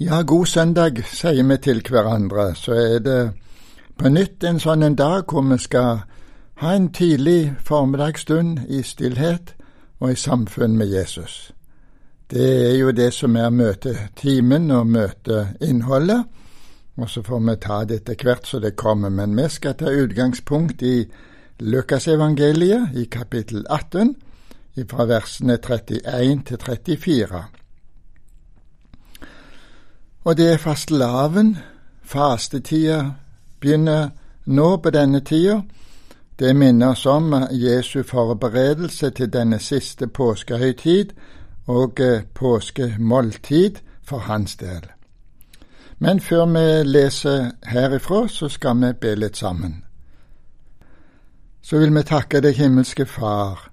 Ja, 0.00 0.22
god 0.22 0.46
søndag, 0.46 1.00
sier 1.10 1.42
vi 1.42 1.56
til 1.58 1.80
hverandre. 1.90 2.54
Så 2.54 2.72
er 2.72 3.00
det 3.02 3.32
på 3.98 4.06
nytt 4.08 4.44
en 4.46 4.60
sånn 4.62 4.84
en 4.86 4.94
dag 4.94 5.24
hvor 5.26 5.42
vi 5.42 5.58
skal 5.58 6.04
ha 6.62 6.74
en 6.74 6.86
tidlig 6.94 7.56
formiddagsstund 7.66 8.60
i 8.70 8.84
stillhet 8.86 9.56
og 9.98 10.12
i 10.12 10.20
samfunn 10.22 10.78
med 10.78 10.94
Jesus. 10.94 11.50
Det 12.30 12.46
er 12.68 12.78
jo 12.78 12.94
det 12.94 13.10
som 13.16 13.34
er 13.34 13.50
møtetimen 13.50 14.70
og 14.70 14.86
møteinnholdet, 14.86 16.22
og 16.94 17.10
så 17.10 17.26
får 17.26 17.44
vi 17.50 17.58
ta 17.66 17.82
det 17.82 18.02
etter 18.04 18.22
hvert 18.22 18.46
så 18.46 18.62
det 18.62 18.76
kommer. 18.78 19.10
Men 19.10 19.34
vi 19.34 19.50
skal 19.50 19.74
ta 19.82 19.90
utgangspunkt 19.90 20.82
i 20.82 21.08
Lukasevangeliet 21.58 22.94
i 22.94 23.10
kapittel 23.10 23.66
18, 23.66 24.14
fra 24.86 25.10
versene 25.10 25.58
31 25.58 26.44
til 26.46 26.66
34. 26.70 27.46
Og 30.24 30.36
det 30.36 30.52
er 30.52 30.56
fastelavn. 30.56 31.56
Fastetida 32.02 33.12
begynner 33.60 34.10
nå 34.44 34.76
på 34.76 34.90
denne 34.90 35.20
tida. 35.20 35.62
Det 36.38 36.56
minner 36.56 36.88
oss 36.88 37.06
om 37.06 37.34
Jesu 37.50 38.02
forberedelse 38.02 39.10
til 39.10 39.32
denne 39.32 39.58
siste 39.58 40.06
påskehøytid 40.06 41.10
og 41.66 42.00
eh, 42.00 42.22
påskemåltid 42.34 43.80
for 44.02 44.18
hans 44.18 44.56
del. 44.56 44.86
Men 45.98 46.20
før 46.20 46.46
vi 46.46 46.88
leser 46.88 47.50
herifra, 47.66 48.28
så 48.28 48.48
skal 48.48 48.76
vi 48.76 48.92
be 49.00 49.14
litt 49.14 49.36
sammen. 49.36 49.84
Så 51.62 51.78
vil 51.78 51.94
vi 51.94 52.02
takke 52.02 52.40
deg, 52.40 52.54
himmelske 52.54 53.06
Far, 53.06 53.70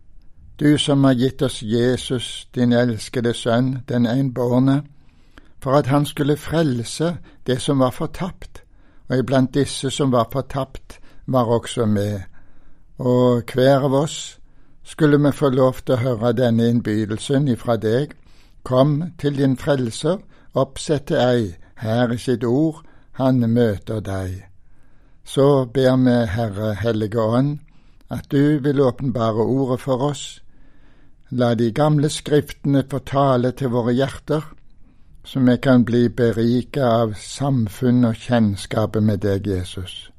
du 0.60 0.78
som 0.78 1.04
har 1.04 1.14
gitt 1.14 1.42
oss 1.42 1.62
Jesus, 1.64 2.48
din 2.56 2.74
elskede 2.74 3.34
Sønn, 3.34 3.78
den 3.88 4.06
enbårne, 4.06 4.82
for 5.66 5.74
at 5.74 5.88
han 5.88 6.06
skulle 6.06 6.38
frelse 6.38 7.18
det 7.48 7.62
som 7.62 7.80
var 7.80 7.90
fortapt, 7.90 8.60
og 9.10 9.18
iblant 9.18 9.54
disse 9.54 9.90
som 9.90 10.12
var 10.12 10.28
fortapt, 10.32 11.00
var 11.26 11.46
også 11.46 11.86
med. 11.86 12.20
Og 12.98 13.42
hver 13.54 13.88
av 13.88 13.94
oss 13.94 14.38
skulle 14.84 15.18
vi 15.18 15.32
få 15.34 15.50
lov 15.50 15.80
til 15.82 15.96
å 15.96 16.04
høre 16.04 16.36
denne 16.38 16.68
innbydelsen 16.70 17.48
ifra 17.50 17.80
deg. 17.82 18.14
Kom 18.64 19.00
til 19.18 19.40
din 19.40 19.58
frelser, 19.58 20.20
oppsette 20.54 21.18
ei, 21.18 21.56
her 21.82 22.14
i 22.14 22.18
sitt 22.22 22.46
ord, 22.46 22.84
han 23.18 23.42
møter 23.50 24.04
deg. 24.06 24.44
Så 25.26 25.66
ber 25.66 25.98
vi, 26.04 26.14
Herre 26.36 26.76
Hellige 26.78 27.22
Ånd, 27.22 27.58
at 28.14 28.30
du 28.30 28.60
vil 28.62 28.84
åpenbare 28.86 29.42
ordet 29.42 29.80
for 29.82 30.12
oss. 30.12 30.44
La 31.32 31.56
de 31.56 31.72
gamle 31.72 32.14
skriftene 32.14 32.86
få 32.92 33.02
tale 33.02 33.52
til 33.58 33.74
våre 33.74 33.98
hjerter, 33.98 34.46
så 35.26 35.40
vi 35.40 35.58
kan 35.58 35.86
bli 35.86 36.10
beriket 36.10 36.84
av 36.84 37.14
samfunn 37.18 38.06
og 38.06 38.16
kjennskapet 38.16 39.04
med 39.04 39.24
deg, 39.26 39.48
Jesus. 39.48 40.12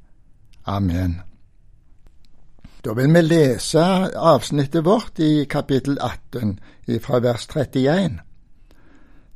Amen. 0.65 1.21
Da 2.83 2.93
vil 2.93 3.13
vi 3.15 3.21
lese 3.21 3.83
avsnittet 4.15 4.85
vårt 4.85 5.19
i 5.19 5.45
kapittel 5.49 5.97
18 6.01 6.59
fra 7.01 7.19
vers 7.19 7.47
31. 7.47 8.19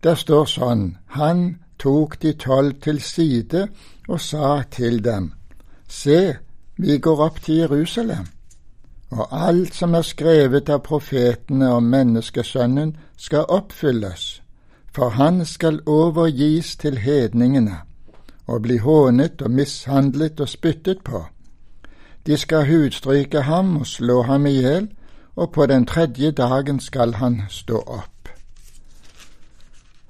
Der 0.04 0.16
står 0.16 0.46
sånn 0.46 0.86
Han 1.16 1.58
tok 1.80 2.20
de 2.22 2.34
tolv 2.34 2.82
til 2.84 3.02
side 3.02 3.68
og 4.08 4.22
sa 4.22 4.64
til 4.72 5.04
dem, 5.04 5.34
Se, 5.88 6.36
vi 6.78 6.98
går 6.98 7.26
opp 7.26 7.42
til 7.42 7.64
Jerusalem, 7.64 8.28
og 9.12 9.28
alt 9.32 9.76
som 9.76 9.96
er 9.96 10.08
skrevet 10.08 10.70
av 10.70 10.84
profetene 10.84 11.74
om 11.76 11.84
menneskesønnen, 11.84 12.96
skal 13.18 13.50
oppfylles 13.50 14.42
for 14.96 15.10
han 15.10 15.46
skal 15.46 15.80
overgis 15.86 16.76
til 16.76 16.98
hedningene 16.98 17.78
og 18.48 18.62
bli 18.62 18.78
hånet 18.78 19.42
og 19.42 19.52
mishandlet 19.52 20.40
og 20.40 20.50
spyttet 20.50 21.04
på. 21.04 21.26
De 22.26 22.38
skal 22.38 22.68
hudstryke 22.68 23.42
ham 23.42 23.78
og 23.78 23.88
slå 23.88 24.22
ham 24.22 24.46
i 24.46 24.50
hjel, 24.50 24.90
og 25.36 25.52
på 25.52 25.66
den 25.66 25.86
tredje 25.86 26.32
dagen 26.32 26.80
skal 26.80 27.14
han 27.14 27.42
stå 27.50 27.78
opp. 27.78 28.30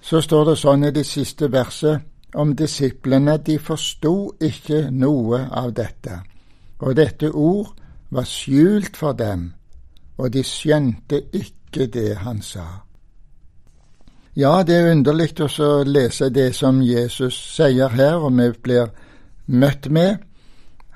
Så 0.02 0.22
står 0.22 0.46
det 0.50 0.58
sånn 0.58 0.84
i 0.84 0.92
det 0.92 1.06
siste 1.06 1.52
verset 1.52 2.02
om 2.36 2.56
disiplene, 2.56 3.38
de 3.38 3.60
forsto 3.60 4.34
ikke 4.42 4.88
noe 4.92 5.46
av 5.52 5.74
dette, 5.78 6.22
og 6.80 6.96
dette 6.96 7.30
ord 7.32 7.76
var 8.10 8.26
skjult 8.26 8.98
for 8.98 9.14
dem, 9.14 9.52
og 10.18 10.34
de 10.34 10.44
skjønte 10.44 11.22
ikke 11.32 11.86
det 11.86 12.18
han 12.26 12.42
sa. 12.42 12.82
Ja, 14.36 14.64
det 14.64 14.76
er 14.76 14.92
underlig 14.94 15.34
å 15.44 15.84
lese 15.84 16.30
det 16.32 16.54
som 16.56 16.78
Jesus 16.82 17.36
sier 17.36 17.92
her, 17.92 18.16
og 18.16 18.32
vi 18.38 18.46
blir 18.64 18.94
møtt 19.48 19.90
med. 19.92 20.22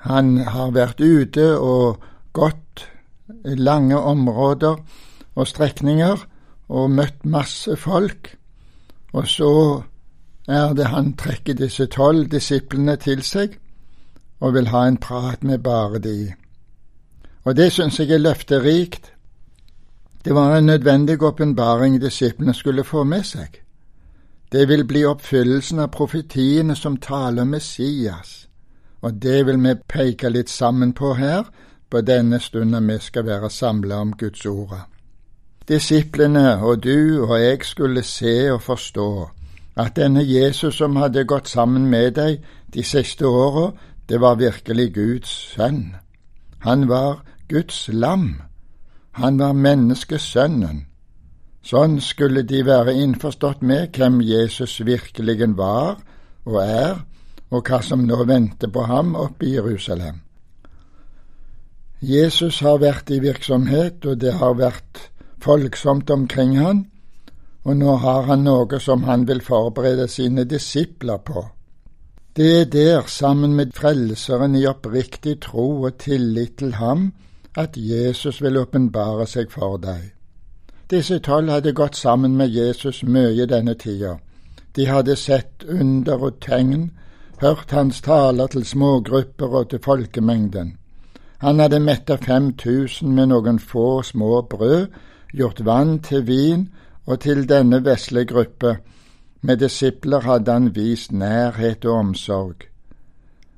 Han 0.08 0.38
har 0.40 0.72
vært 0.72 1.00
ute 1.00 1.50
og 1.58 2.00
gått 2.32 2.86
lange 3.44 3.98
områder 3.98 4.80
og 5.36 5.48
strekninger 5.48 6.24
og 6.68 6.90
møtt 6.90 7.28
masse 7.28 7.76
folk, 7.76 8.32
og 9.12 9.28
så 9.28 9.52
er 10.48 10.72
det 10.72 10.88
han 10.88 11.12
trekker 11.20 11.58
disse 11.60 11.86
tolv 11.92 12.30
disiplene 12.32 12.96
til 12.96 13.20
seg 13.22 13.58
og 14.40 14.54
vil 14.56 14.72
ha 14.72 14.86
en 14.86 14.96
prat 14.96 15.44
med 15.44 15.60
bare 15.60 16.00
de. 16.00 16.32
Og 17.44 17.56
det 17.56 17.68
syns 17.72 18.00
jeg 18.00 18.16
er 18.16 18.24
løfterikt, 18.24 19.12
det 20.26 20.34
var 20.34 20.56
en 20.56 20.66
nødvendig 20.66 21.22
åpenbaring 21.22 22.00
disiplene 22.00 22.54
skulle 22.54 22.84
få 22.84 23.04
med 23.04 23.22
seg. 23.22 23.60
Det 24.52 24.68
vil 24.68 24.84
bli 24.84 25.04
oppfyllelsen 25.06 25.78
av 25.78 25.92
profetiene 25.94 26.74
som 26.74 26.96
taler 26.96 27.44
Messias, 27.44 28.48
og 29.00 29.22
det 29.22 29.46
vil 29.46 29.60
vi 29.62 29.74
peke 29.88 30.28
litt 30.28 30.50
sammen 30.50 30.92
på 30.92 31.12
her, 31.14 31.44
på 31.90 32.00
denne 32.00 32.40
stunden 32.40 32.88
vi 32.90 32.98
skal 32.98 33.26
være 33.26 33.50
samla 33.50 34.00
om 34.00 34.16
Guds 34.18 34.46
ord. 34.46 34.74
Disiplene 35.68 36.56
og 36.56 36.82
du 36.82 37.22
og 37.22 37.40
jeg 37.40 37.62
skulle 37.62 38.02
se 38.02 38.50
og 38.50 38.62
forstå 38.62 39.28
at 39.76 39.94
denne 39.96 40.26
Jesus 40.26 40.74
som 40.74 40.96
hadde 40.96 41.24
gått 41.24 41.48
sammen 41.48 41.86
med 41.86 42.10
deg 42.18 42.42
de 42.74 42.82
siste 42.82 43.26
åra, 43.26 43.70
det 44.08 44.20
var 44.20 44.42
virkelig 44.42 44.94
Guds 44.94 45.30
sønn. 45.54 45.94
Han 46.58 46.88
var 46.88 47.22
Guds 47.48 47.88
lam 47.92 48.42
han 49.16 49.38
var 49.40 49.56
menneskesønnen. 49.56 50.84
Sånn 51.66 51.96
skulle 52.04 52.44
de 52.46 52.60
være 52.66 52.94
innforstått 53.00 53.62
med 53.66 53.96
hvem 53.96 54.20
Jesus 54.22 54.78
virkelig 54.86 55.48
var 55.56 55.96
og 56.46 56.58
er, 56.62 57.00
og 57.50 57.66
hva 57.66 57.80
som 57.82 58.04
nå 58.06 58.18
venter 58.28 58.70
på 58.70 58.84
ham 58.86 59.14
oppe 59.18 59.48
i 59.48 59.54
Jerusalem. 59.56 60.20
Jesus 62.04 62.60
har 62.60 62.78
vært 62.82 63.10
i 63.10 63.22
virksomhet, 63.24 64.04
og 64.04 64.20
det 64.20 64.36
har 64.36 64.54
vært 64.58 65.08
folksomt 65.42 66.10
omkring 66.12 66.58
han, 66.60 66.84
og 67.64 67.80
nå 67.80 67.96
har 68.04 68.28
han 68.28 68.44
noe 68.44 68.78
som 68.82 69.08
han 69.08 69.24
vil 69.26 69.40
forberede 69.42 70.06
sine 70.12 70.44
disipler 70.44 71.18
på. 71.24 71.48
Det 72.36 72.50
er 72.60 72.66
der, 72.70 73.06
sammen 73.08 73.56
med 73.56 73.72
Frelseren 73.74 74.54
i 74.54 74.66
oppriktig 74.68 75.40
tro 75.40 75.70
og 75.88 75.96
tillit 75.98 76.58
til 76.60 76.76
ham, 76.76 77.14
at 77.56 77.76
Jesus 77.76 78.42
vil 78.42 78.56
åpenbare 78.56 79.26
seg 79.26 79.50
for 79.50 79.78
deg. 79.80 80.12
Disse 80.90 81.18
tolv 81.18 81.50
hadde 81.50 81.72
gått 81.72 81.96
sammen 81.96 82.36
med 82.36 82.52
Jesus 82.54 83.02
mye 83.02 83.46
denne 83.46 83.74
tida. 83.74 84.18
De 84.76 84.86
hadde 84.86 85.16
sett 85.16 85.64
under 85.64 86.22
og 86.28 86.40
tegn, 86.40 86.90
hørt 87.40 87.70
hans 87.70 88.00
taler 88.00 88.46
til 88.46 88.64
smågrupper 88.64 89.46
og 89.46 89.70
til 89.70 89.80
folkemengden. 89.82 90.76
Han 91.38 91.60
hadde 91.60 91.80
metta 91.80 92.16
fem 92.16 92.52
tusen 92.56 93.14
med 93.14 93.32
noen 93.32 93.58
få 93.58 94.02
små 94.02 94.42
brød, 94.42 94.86
gjort 95.32 95.64
vann 95.64 95.98
til 95.98 96.26
vin, 96.26 96.68
og 97.06 97.20
til 97.20 97.48
denne 97.48 97.84
vesle 97.84 98.24
gruppe 98.24 98.76
med 99.42 99.56
disipler 99.56 100.20
hadde 100.20 100.52
han 100.52 100.74
vist 100.74 101.12
nærhet 101.12 101.84
og 101.84 101.98
omsorg. 101.98 102.66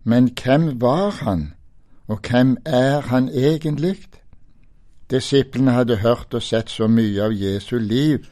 Men 0.04 0.30
hvem 0.42 0.80
var 0.80 1.10
han? 1.10 1.52
Og 2.08 2.20
hvem 2.30 2.56
er 2.66 3.00
han 3.00 3.28
egentlig? 3.28 3.96
Disiplene 5.10 5.70
hadde 5.70 5.96
hørt 5.96 6.34
og 6.34 6.42
sett 6.42 6.70
så 6.70 6.86
mye 6.88 7.22
av 7.24 7.32
Jesu 7.32 7.78
liv 7.78 8.26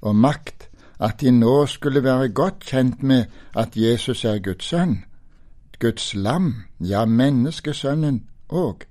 og 0.00 0.16
makt 0.16 0.68
at 1.00 1.20
de 1.20 1.30
nå 1.30 1.66
skulle 1.66 2.02
være 2.04 2.28
godt 2.28 2.64
kjent 2.66 3.02
med 3.02 3.24
at 3.56 3.76
Jesus 3.76 4.24
er 4.24 4.38
Guds 4.38 4.64
sønn, 4.64 5.04
Guds 5.80 6.14
lam, 6.14 6.54
ja, 6.80 7.04
menneskesønnen 7.04 8.22
òg. 8.48 8.84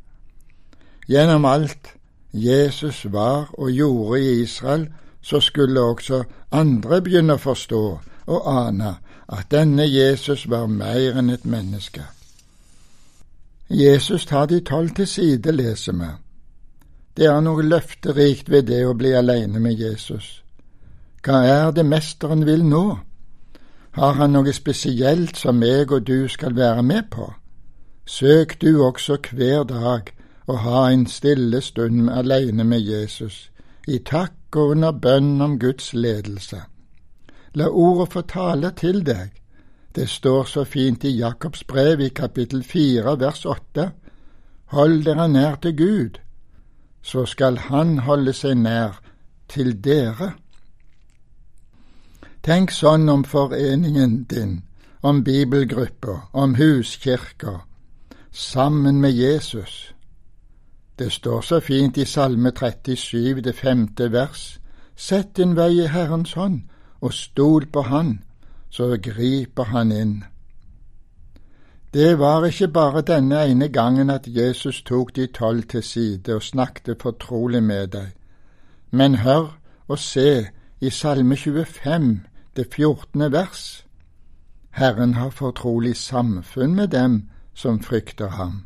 Gjennom 1.07 1.45
alt 1.45 1.93
Jesus 2.33 3.05
var 3.13 3.49
og 3.53 3.71
gjorde 3.71 4.21
i 4.21 4.41
Israel, 4.41 4.87
så 5.21 5.39
skulle 5.39 5.81
også 5.81 6.23
andre 6.51 7.01
begynne 7.01 7.37
å 7.37 7.43
forstå 7.43 7.83
og 8.29 8.47
ane 8.49 8.95
at 9.29 9.51
denne 9.51 9.85
Jesus 9.85 10.47
var 10.49 10.67
mer 10.67 11.19
enn 11.19 11.29
et 11.29 11.45
menneske. 11.45 12.05
Jesus 13.69 14.25
tar 14.25 14.45
de 14.45 14.59
tolv 14.59 14.89
til 14.95 15.07
side, 15.07 15.51
leser 15.51 15.93
vi. 15.93 16.09
Det 17.17 17.25
er 17.25 17.41
noe 17.41 17.61
løfterikt 17.61 18.49
ved 18.49 18.63
det 18.69 18.85
å 18.87 18.95
bli 18.97 19.11
alene 19.13 19.59
med 19.59 19.77
Jesus. 19.77 20.41
Hva 21.21 21.43
er 21.45 21.71
det 21.75 21.85
Mesteren 21.85 22.45
vil 22.47 22.63
nå? 22.65 22.99
Har 23.91 24.13
han 24.17 24.33
noe 24.33 24.53
spesielt 24.53 25.37
som 25.37 25.59
meg 25.59 25.91
og 25.91 26.07
du 26.07 26.27
skal 26.27 26.55
være 26.55 26.83
med 26.83 27.09
på? 27.11 27.27
Søk 28.05 28.57
du 28.61 28.81
også 28.81 29.17
hver 29.31 29.63
dag 29.69 30.13
å 30.47 30.55
ha 30.63 30.83
en 30.89 31.05
stille 31.05 31.61
stund 31.61 32.09
alene 32.09 32.63
med 32.63 32.81
Jesus, 32.81 33.49
i 33.87 33.99
takk 33.99 34.55
og 34.55 34.77
under 34.77 34.91
bønn 34.91 35.41
om 35.41 35.59
Guds 35.59 35.93
ledelse. 35.93 36.63
La 37.53 37.67
ordet 37.69 38.09
få 38.13 38.21
tale 38.21 38.71
til 38.77 39.03
deg. 39.05 39.38
Det 39.99 40.09
står 40.09 40.43
så 40.43 40.63
fint 40.63 41.03
i 41.03 41.09
Jakobs 41.17 41.63
brev 41.67 41.99
i 41.99 42.09
kapittel 42.09 42.61
fire 42.63 43.19
vers 43.19 43.41
åtte. 43.45 43.89
Hold 44.71 45.01
dere 45.03 45.25
nær 45.27 45.57
til 45.59 45.75
Gud, 45.77 46.19
så 47.01 47.25
skal 47.25 47.57
Han 47.57 47.97
holde 48.05 48.33
seg 48.33 48.55
nær 48.57 49.01
til 49.51 49.73
dere. 49.83 50.29
Tenk 52.47 52.71
sånn 52.71 53.09
om 53.11 53.25
foreningen 53.27 54.23
din, 54.31 54.53
om 55.01 55.19
bibelgrupper, 55.23 56.29
om 56.31 56.55
huskirker, 56.55 57.59
sammen 58.31 59.01
med 59.01 59.11
Jesus. 59.11 59.91
Det 60.99 61.11
står 61.11 61.41
så 61.41 61.59
fint 61.59 61.97
i 61.97 62.05
Salme 62.05 62.55
37, 62.55 63.41
det 63.41 63.55
femte 63.55 64.11
vers. 64.15 64.59
Sett 64.95 65.35
din 65.35 65.57
vei 65.59 65.73
i 65.83 65.91
Herrens 65.91 66.33
hånd, 66.39 66.61
og 67.01 67.13
stol 67.13 67.67
på 67.67 67.81
Han, 67.91 68.21
så 68.69 68.97
griper 68.97 69.63
Han 69.63 69.91
inn. 69.91 70.23
Det 71.93 72.19
var 72.19 72.45
ikke 72.45 72.67
bare 72.67 73.01
denne 73.01 73.45
ene 73.45 73.67
gangen 73.67 74.09
at 74.09 74.27
Jesus 74.27 74.81
tok 74.81 75.15
de 75.15 75.27
tolv 75.27 75.63
til 75.63 75.83
side 75.83 76.35
og 76.35 76.43
snakket 76.43 77.01
fortrolig 77.01 77.63
med 77.63 77.87
deg, 77.87 78.11
men 78.91 79.15
hør 79.15 79.57
og 79.87 79.99
se 79.99 80.47
i 80.81 80.89
Salme 80.89 81.35
25, 81.35 82.19
det 82.55 82.67
fjortende 82.73 83.31
vers. 83.31 83.85
Herren 84.71 85.13
har 85.13 85.29
fortrolig 85.29 85.95
samfunn 85.95 86.75
med 86.75 86.87
dem 86.87 87.29
som 87.53 87.79
frykter 87.79 88.29
ham. 88.29 88.65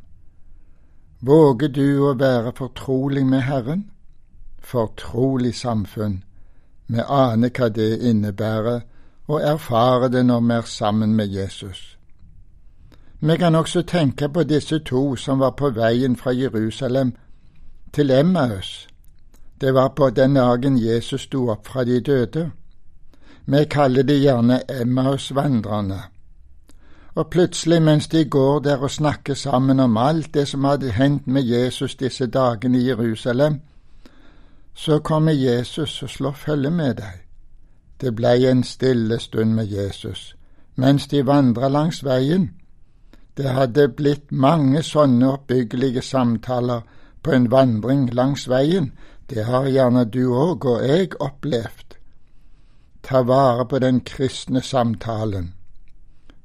Våger 1.22 1.68
du 1.68 2.04
å 2.04 2.14
være 2.20 2.52
fortrolig 2.58 3.26
med 3.26 3.42
Herren? 3.42 3.92
Fortrolig 4.60 5.56
samfunn. 5.56 6.24
Vi 6.88 7.00
aner 7.00 7.50
hva 7.50 7.70
det 7.70 8.02
innebærer, 8.04 8.82
og 9.28 9.42
erfare 9.42 10.10
det 10.10 10.26
når 10.26 10.40
vi 10.40 10.54
er 10.54 10.62
sammen 10.62 11.16
med 11.16 11.28
Jesus. 11.28 11.98
Vi 13.20 13.38
kan 13.38 13.56
også 13.56 13.82
tenke 13.82 14.30
på 14.30 14.44
disse 14.44 14.80
to 14.80 15.16
som 15.16 15.40
var 15.40 15.50
på 15.50 15.70
veien 15.70 16.16
fra 16.16 16.32
Jerusalem 16.32 17.16
til 17.94 18.12
Emmaus. 18.12 18.88
Det 19.62 19.74
var 19.74 19.88
på 19.96 20.10
den 20.10 20.36
dagen 20.36 20.78
Jesus 20.78 21.22
sto 21.22 21.50
opp 21.50 21.68
fra 21.68 21.84
de 21.84 22.00
døde. 22.00 22.52
Vi 23.46 23.66
kaller 23.66 24.04
de 24.04 24.20
gjerne 24.20 24.60
Emmaus-vandrerne. 24.82 26.02
Og 27.16 27.30
plutselig, 27.30 27.82
mens 27.82 28.08
de 28.08 28.26
går 28.26 28.60
der 28.60 28.78
og 28.78 28.92
snakker 28.92 29.34
sammen 29.34 29.80
om 29.80 29.98
alt 29.98 30.34
det 30.34 30.48
som 30.48 30.64
hadde 30.64 30.92
hendt 30.92 31.28
med 31.28 31.44
Jesus 31.44 31.96
disse 31.96 32.26
dagene 32.26 32.78
i 32.78 32.88
Jerusalem, 32.88 33.62
så 34.74 35.00
kommer 35.00 35.32
Jesus 35.32 36.04
og 36.04 36.10
slår 36.10 36.32
følge 36.32 36.72
med 36.72 36.96
deg. 36.96 37.23
Det 38.02 38.16
blei 38.16 38.46
en 38.46 38.64
stille 38.64 39.20
stund 39.20 39.54
med 39.54 39.66
Jesus 39.68 40.36
mens 40.76 41.08
de 41.08 41.26
vandra 41.26 41.68
langs 41.68 42.04
veien. 42.04 42.52
Det 43.38 43.50
hadde 43.50 43.88
blitt 43.90 44.32
mange 44.32 44.84
sånne 44.84 45.32
oppbyggelige 45.34 46.02
samtaler 46.02 46.82
på 47.24 47.32
en 47.32 47.50
vandring 47.52 48.10
langs 48.14 48.48
veien. 48.50 48.92
Det 49.30 49.46
har 49.46 49.68
gjerne 49.70 50.06
du 50.06 50.34
òg 50.34 50.66
og 50.66 50.86
jeg 50.86 51.16
opplevd. 51.20 51.98
Ta 53.04 53.22
vare 53.22 53.66
på 53.66 53.80
den 53.80 54.02
kristne 54.02 54.62
samtalen. 54.62 55.54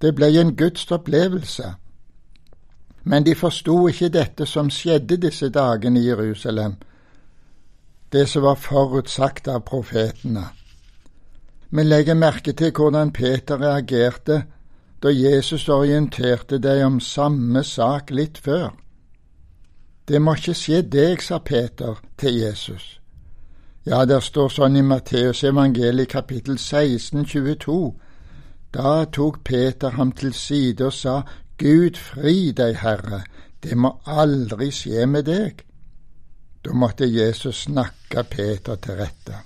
Det 0.01 0.15
blei 0.15 0.39
en 0.39 0.57
gudstopplevelse. 0.57 1.75
Men 3.03 3.25
de 3.25 3.35
forsto 3.35 3.89
ikke 3.89 4.09
dette 4.09 4.47
som 4.47 4.71
skjedde 4.71 5.17
disse 5.17 5.49
dagene 5.49 6.01
i 6.01 6.09
Jerusalem, 6.09 6.77
det 8.13 8.29
som 8.29 8.43
var 8.43 8.55
forutsagt 8.55 9.49
av 9.49 9.61
profetene. 9.61 10.45
Vi 11.71 11.83
legger 11.83 12.15
merke 12.15 12.53
til 12.53 12.73
hvordan 12.73 13.13
Peter 13.13 13.61
reagerte 13.61 14.43
da 15.03 15.11
Jesus 15.13 15.69
orienterte 15.69 16.59
deg 16.59 16.85
om 16.87 17.01
samme 17.01 17.63
sak 17.65 18.11
litt 18.11 18.39
før. 18.39 18.71
Det 20.09 20.21
må 20.23 20.35
ikke 20.39 20.55
skje 20.57 20.81
deg, 20.83 21.21
sa 21.23 21.39
Peter 21.45 22.01
til 22.19 22.39
Jesus. 22.41 22.99
Ja, 23.85 24.05
der 24.05 24.21
står 24.25 24.49
sånn 24.53 24.79
i 24.81 24.85
Matteus 24.85 25.45
evangeliet 25.45 26.11
kapittel 26.13 26.59
16, 26.59 27.27
22. 27.29 27.77
Da 28.73 29.05
tok 29.13 29.43
Peter 29.45 29.93
ham 30.01 30.13
til 30.13 30.33
side 30.33 30.89
og 30.89 30.97
sa, 30.97 31.21
Gud 31.61 32.01
fri 32.01 32.53
deg, 32.57 32.81
Herre, 32.81 33.23
det 33.63 33.77
må 33.77 33.93
aldri 34.07 34.71
skje 34.73 35.07
med 35.07 35.29
deg. 35.29 35.63
Da 36.65 36.73
måtte 36.73 37.09
Jesus 37.09 37.67
snakke 37.69 38.25
Peter 38.25 38.81
til 38.81 39.01
rette. 39.01 39.45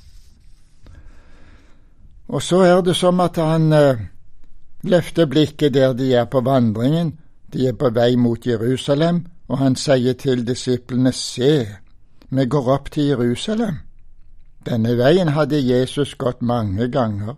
Og 2.32 2.42
så 2.42 2.62
er 2.64 2.80
det 2.80 2.96
som 2.96 3.20
at 3.20 3.36
han 3.36 3.72
eh, 3.72 3.98
løfter 4.82 5.26
blikket 5.26 5.74
der 5.74 5.92
de 5.92 6.14
er 6.14 6.24
på 6.24 6.40
vandringen. 6.40 7.18
De 7.52 7.66
er 7.68 7.72
på 7.76 7.90
vei 7.92 8.16
mot 8.16 8.46
Jerusalem, 8.46 9.26
og 9.48 9.58
han 9.58 9.76
sier 9.76 10.12
til 10.12 10.46
disiplene, 10.46 11.12
Se, 11.12 11.66
vi 12.30 12.46
går 12.46 12.72
opp 12.72 12.90
til 12.90 13.12
Jerusalem. 13.12 13.76
Denne 14.66 14.96
veien 14.96 15.28
hadde 15.28 15.60
Jesus 15.60 16.14
gått 16.14 16.42
mange 16.42 16.88
ganger. 16.88 17.34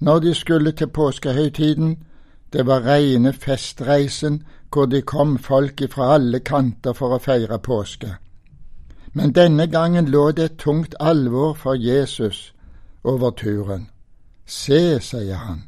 Når 0.00 0.18
de 0.18 0.34
skulle 0.34 0.72
til 0.72 0.88
påskehøytiden, 0.88 1.96
det 2.52 2.66
var 2.66 2.82
reine 2.82 3.32
festreisen 3.32 4.42
hvor 4.72 4.86
de 4.86 5.02
kom 5.02 5.38
folk 5.38 5.82
fra 5.90 6.14
alle 6.14 6.40
kanter 6.40 6.92
for 6.92 7.14
å 7.14 7.22
feire 7.22 7.58
påske. 7.58 8.16
Men 9.12 9.32
denne 9.32 9.66
gangen 9.66 10.10
lå 10.10 10.30
det 10.32 10.44
et 10.44 10.58
tungt 10.58 10.94
alvor 11.00 11.54
for 11.54 11.74
Jesus 11.74 12.52
over 13.04 13.30
turen. 13.30 13.86
Se, 14.46 15.00
sier 15.00 15.36
han, 15.36 15.62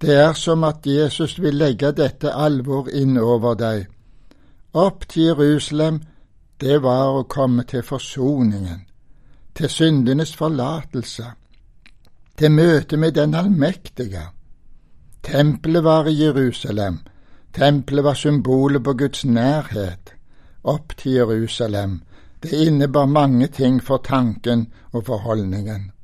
det 0.00 0.14
er 0.14 0.32
som 0.32 0.64
at 0.64 0.86
Jesus 0.86 1.38
vil 1.42 1.56
legge 1.58 1.90
dette 1.92 2.30
alvor 2.30 2.90
inn 2.92 3.16
over 3.18 3.56
deg. 3.58 3.86
Opp 4.76 5.08
til 5.08 5.32
Jerusalem, 5.32 6.02
det 6.60 6.82
var 6.82 7.16
å 7.16 7.24
komme 7.24 7.64
til 7.64 7.82
forsoningen, 7.82 8.84
til 9.54 9.72
syndenes 9.72 10.36
forlatelse, 10.36 11.32
til 12.36 12.52
møte 12.52 12.96
med 12.96 13.16
den 13.16 13.34
allmektige. 13.34 14.28
Tempelet 15.24 15.84
var 15.84 16.06
i 16.06 16.14
Jerusalem, 16.20 17.00
tempelet 17.52 18.04
var 18.04 18.14
symbolet 18.14 18.84
på 18.84 18.94
Guds 18.94 19.24
nærhet. 19.24 20.14
Opp 20.62 20.94
til 20.96 21.18
Jerusalem, 21.18 22.02
det 22.42 22.52
innebar 22.52 23.06
mange 23.06 23.46
ting 23.46 23.82
for 23.82 23.96
tanken 23.96 24.68
og 24.92 25.06
for 25.06 25.16
holdningen. 25.16 25.95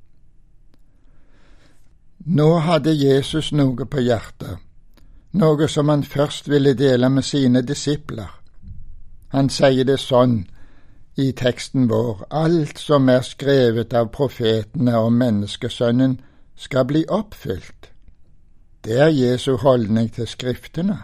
Nå 2.25 2.59
hadde 2.59 2.93
Jesus 2.95 3.51
noe 3.53 3.85
på 3.91 3.99
hjertet, 3.99 4.61
noe 5.35 5.67
som 5.69 5.89
han 5.91 6.05
først 6.07 6.49
ville 6.49 6.75
dele 6.79 7.09
med 7.11 7.27
sine 7.27 7.63
disipler. 7.67 8.31
Han 9.35 9.49
sier 9.51 9.85
det 9.85 9.99
sånn 9.99 10.45
i 11.19 11.33
teksten 11.33 11.89
vår, 11.91 12.27
alt 12.31 12.79
som 12.79 13.09
er 13.11 13.25
skrevet 13.27 13.95
av 13.95 14.13
profetene 14.15 14.95
om 15.03 15.19
menneskesønnen, 15.19 16.21
skal 16.55 16.87
bli 16.87 17.03
oppfylt. 17.09 17.91
Det 18.85 19.01
er 19.01 19.11
Jesu 19.11 19.57
holdning 19.57 20.13
til 20.15 20.27
Skriftene. 20.27 21.03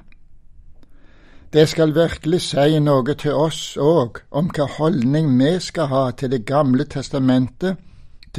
Det 1.53 1.67
skal 1.69 1.97
virkelig 1.97 2.41
si 2.47 2.79
noe 2.79 3.15
til 3.19 3.35
oss 3.35 3.77
òg 3.81 4.23
om 4.31 4.53
hva 4.55 4.69
holdning 4.79 5.35
vi 5.41 5.57
skal 5.59 5.91
ha 5.91 6.11
til 6.11 6.31
Det 6.31 6.45
gamle 6.47 6.85
testamentet, 6.85 7.77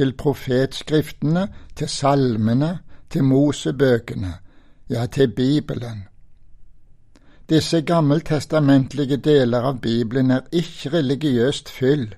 til 0.00 0.12
profetskriftene, 0.16 1.48
til 1.76 1.88
salmene, 1.88 2.78
til 3.10 3.24
Mosebøkene, 3.24 4.32
ja, 4.90 5.06
til 5.06 5.28
Bibelen. 5.28 6.06
Disse 7.50 7.82
gammeltestamentlige 7.82 9.16
deler 9.16 9.60
av 9.60 9.80
Bibelen 9.80 10.30
er 10.30 10.40
ikke 10.52 10.92
religiøst 10.92 11.68
fyll, 11.68 12.14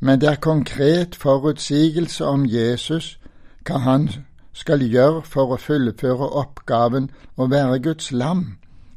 men 0.00 0.20
det 0.20 0.28
er 0.28 0.34
konkret 0.34 1.18
forutsigelse 1.18 2.24
om 2.24 2.46
Jesus, 2.46 3.18
hva 3.66 3.82
han 3.82 4.08
skal 4.54 4.86
gjøre 4.86 5.26
for 5.26 5.50
å 5.50 5.58
fullføre 5.58 6.30
oppgaven 6.30 7.10
å 7.36 7.50
være 7.50 7.82
Guds 7.90 8.12
lam 8.12 8.46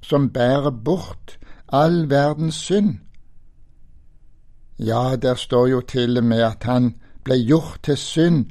som 0.05 0.29
bærer 0.29 0.69
bort 0.69 1.39
all 1.73 2.09
verdens 2.09 2.61
synd. 2.61 2.99
Ja, 4.77 5.15
der 5.15 5.35
står 5.35 5.67
jo 5.67 5.81
til 5.81 6.17
og 6.17 6.23
med 6.23 6.45
at 6.45 6.63
han 6.63 6.93
ble 7.23 7.37
gjort 7.37 7.83
til 7.83 7.97
synd 7.97 8.45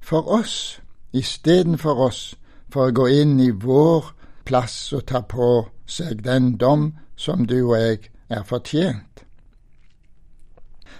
for 0.00 0.28
oss, 0.28 0.80
istedenfor 1.12 2.06
oss, 2.08 2.34
for 2.70 2.88
å 2.88 2.94
gå 2.94 3.06
inn 3.20 3.38
i 3.40 3.50
vår 3.50 4.10
plass 4.44 4.92
og 4.92 5.06
ta 5.08 5.20
på 5.20 5.48
seg 5.86 6.24
den 6.24 6.56
dom 6.60 6.92
som 7.16 7.46
du 7.46 7.60
og 7.62 7.78
jeg 7.78 8.10
er 8.28 8.42
fortjent. 8.42 9.24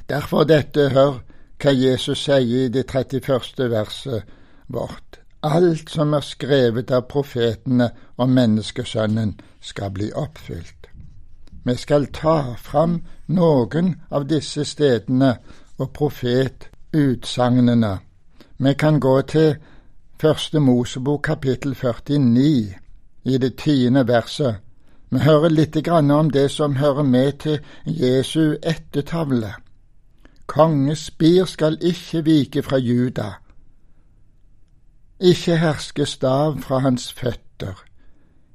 Derfor 0.08 0.44
dette, 0.44 0.90
hør 0.92 1.20
hva 1.60 1.72
Jesus 1.72 2.24
sier 2.26 2.66
i 2.66 2.68
det 2.68 2.86
31. 2.86 3.70
verset 3.70 4.22
vårt. 4.68 5.20
alt 5.44 5.90
som 5.90 6.14
er 6.16 6.24
skrevet 6.24 6.90
av 6.90 7.02
profetene 7.08 7.90
om 8.16 8.30
menneskesønnen, 8.32 9.34
skal 9.60 9.90
bli 9.90 10.08
oppfylt. 10.12 10.88
Vi 11.64 11.74
skal 11.76 12.06
ta 12.06 12.54
fram 12.56 13.02
noen 13.26 13.94
av 14.10 14.24
disse 14.28 14.64
stedene 14.64 15.36
og 15.78 15.92
profetutsagnene. 16.94 17.98
Vi 18.58 18.74
kan 18.74 19.00
gå 19.00 19.22
til 19.22 19.56
Første 20.20 20.60
Mosebok 20.60 21.22
kapittel 21.22 21.74
49 21.74 22.74
i 23.24 23.38
det 23.38 23.56
tiende 23.56 24.08
verset. 24.08 24.56
Vi 25.10 25.18
hører 25.18 25.48
litt 25.48 25.88
om 25.88 26.30
det 26.30 26.50
som 26.50 26.76
hører 26.76 27.02
med 27.02 27.32
til 27.32 27.58
Jesu 27.86 28.54
ettertavle. 28.62 29.54
Konges 30.46 30.98
spir 30.98 31.44
skal 31.44 31.78
ikke 31.80 32.24
vike 32.24 32.62
fra 32.62 32.76
Juda, 32.76 33.32
ikke 35.20 35.56
herske 35.56 36.06
stav 36.06 36.60
fra 36.60 36.78
hans 36.78 37.12
føtter, 37.12 37.74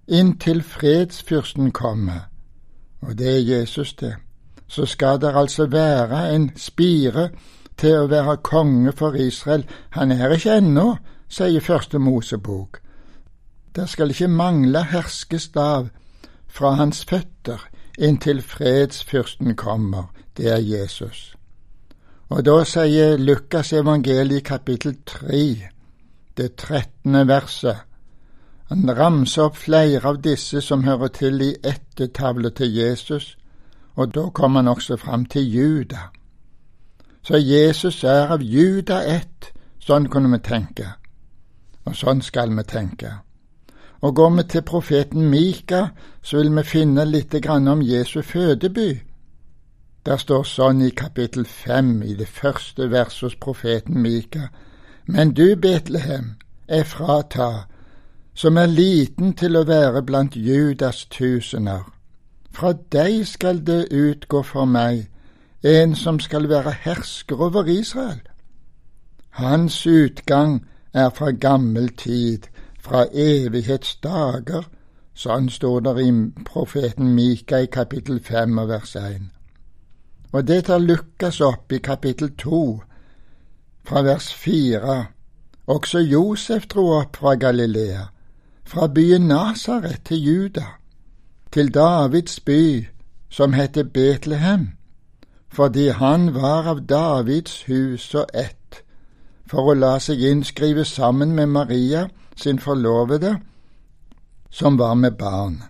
inntil 0.07 0.63
fredsfyrsten 0.63 1.71
kommer, 1.71 2.29
og 3.01 3.17
det 3.17 3.27
er 3.27 3.59
Jesus, 3.59 3.93
det. 3.93 4.15
Så 4.67 4.85
skal 4.85 5.21
det 5.21 5.35
altså 5.35 5.65
være 5.65 6.35
en 6.35 6.51
spire 6.55 7.29
til 7.79 7.95
å 8.03 8.09
være 8.11 8.37
konge 8.43 8.91
for 8.91 9.15
Israel. 9.15 9.65
Han 9.95 10.11
er 10.11 10.35
ikke 10.35 10.59
ennå, 10.59 10.97
sier 11.29 11.63
Første 11.63 11.99
Mosebok. 11.99 12.81
Det 13.75 13.87
skal 13.89 14.11
ikke 14.11 14.27
mangle 14.27 14.83
herskestav 14.91 15.89
fra 16.47 16.73
hans 16.79 17.05
føtter 17.05 17.61
inntil 17.99 18.41
fredsfyrsten 18.41 19.55
kommer. 19.55 20.09
Det 20.37 20.49
er 20.51 20.57
Jesus. 20.63 21.35
Og 22.29 22.45
da 22.45 22.63
sier 22.65 23.17
Lukas 23.17 23.73
evangeliet 23.73 24.45
kapittel 24.45 24.97
tre, 25.05 25.69
det 26.37 26.55
trettende 26.61 27.25
verset. 27.27 27.85
Han 28.69 28.85
ramser 28.93 29.47
opp 29.49 29.57
flere 29.57 30.05
av 30.05 30.21
disse 30.21 30.61
som 30.61 30.85
hører 30.85 31.09
til 31.09 31.41
i 31.41 31.55
ettertavlet 31.65 32.59
til 32.59 32.75
Jesus, 32.75 33.33
og 33.97 34.13
da 34.13 34.27
kommer 34.29 34.61
han 34.61 34.75
også 34.75 34.97
fram 35.01 35.25
til 35.25 35.49
Juda. 35.49 36.09
Så 37.23 37.37
Jesus 37.37 38.03
er 38.03 38.31
av 38.33 38.41
Juda 38.41 39.03
ett, 39.05 39.51
sånn 39.79 40.07
kunne 40.09 40.31
vi 40.33 40.39
tenke, 40.43 40.93
og 41.85 41.95
sånn 41.95 42.21
skal 42.21 42.53
vi 42.55 42.63
tenke. 42.63 43.11
Og 44.01 44.15
går 44.15 44.29
vi 44.37 44.43
til 44.43 44.61
profeten 44.61 45.29
Mika, 45.29 45.89
så 46.21 46.37
vil 46.37 46.55
vi 46.55 46.63
finne 46.63 47.05
litt 47.05 47.35
om 47.45 47.81
Jesu 47.81 48.21
fødeby. 48.21 49.01
Der 50.05 50.17
står 50.17 50.43
sånn 50.43 50.81
i 50.81 50.89
kapittel 50.89 51.45
fem 51.45 52.01
i 52.03 52.15
det 52.15 52.27
første 52.27 52.87
verset 52.91 53.21
hos 53.21 53.35
profeten 53.35 54.01
Mika. 54.01 54.47
Men 55.05 55.33
du, 55.33 55.55
Betlehem, 55.55 56.37
er 56.67 56.83
frata, 56.83 57.65
som 58.33 58.57
er 58.57 58.67
liten 58.67 59.33
til 59.33 59.57
å 59.57 59.65
være 59.67 60.01
blant 60.01 60.35
Judas 60.35 61.05
tusener. 61.05 61.83
Fra 62.51 62.73
deg 62.91 63.25
skal 63.27 63.59
det 63.65 63.89
utgå 63.91 64.43
for 64.43 64.65
meg 64.65 65.09
en 65.63 65.95
som 65.95 66.19
skal 66.19 66.49
være 66.49 66.71
hersker 66.71 67.41
over 67.41 67.65
Israel. 67.65 68.21
Hans 69.29 69.87
utgang 69.87 70.65
er 70.93 71.09
fra 71.09 71.31
gammel 71.31 71.89
tid, 71.89 72.47
fra 72.79 73.05
evighetsdager, 73.13 74.63
sånn 75.13 75.49
står 75.49 75.79
det 75.79 76.05
i 76.05 76.13
profeten 76.47 77.11
Mika 77.15 77.59
i 77.59 77.67
kapittel 77.67 78.21
fem 78.23 78.57
og 78.57 78.69
vers 78.69 78.95
én. 78.95 79.29
Og 80.31 80.47
det 80.47 80.65
tar 80.65 80.79
Lukas 80.79 81.41
opp 81.41 81.71
i 81.73 81.81
kapittel 81.83 82.31
to, 82.37 82.81
fra 83.83 84.01
vers 84.01 84.33
fire. 84.33 85.05
Også 85.67 85.99
Josef 85.99 86.67
dro 86.67 86.87
opp 87.01 87.17
fra 87.17 87.35
Galilea, 87.35 88.07
fra 88.63 88.87
byen 88.87 89.27
Nasaret 89.27 90.01
til 90.05 90.23
Juda, 90.23 90.65
til 91.51 91.73
Davids 91.73 92.39
by, 92.39 92.87
som 93.29 93.53
heter 93.53 93.83
Betlehem, 93.83 94.78
fordi 95.51 95.89
han 95.89 96.33
var 96.33 96.67
av 96.67 96.81
Davids 96.85 97.63
hus 97.67 98.13
og 98.15 98.25
ett, 98.33 98.83
for 99.49 99.71
å 99.71 99.77
la 99.77 99.97
seg 99.99 100.21
innskrive 100.21 100.85
sammen 100.85 101.33
med 101.35 101.49
Maria, 101.49 102.07
sin 102.35 102.59
forlovede, 102.59 103.39
som 104.49 104.77
var 104.77 104.95
med 104.95 105.17
barn. 105.17 105.63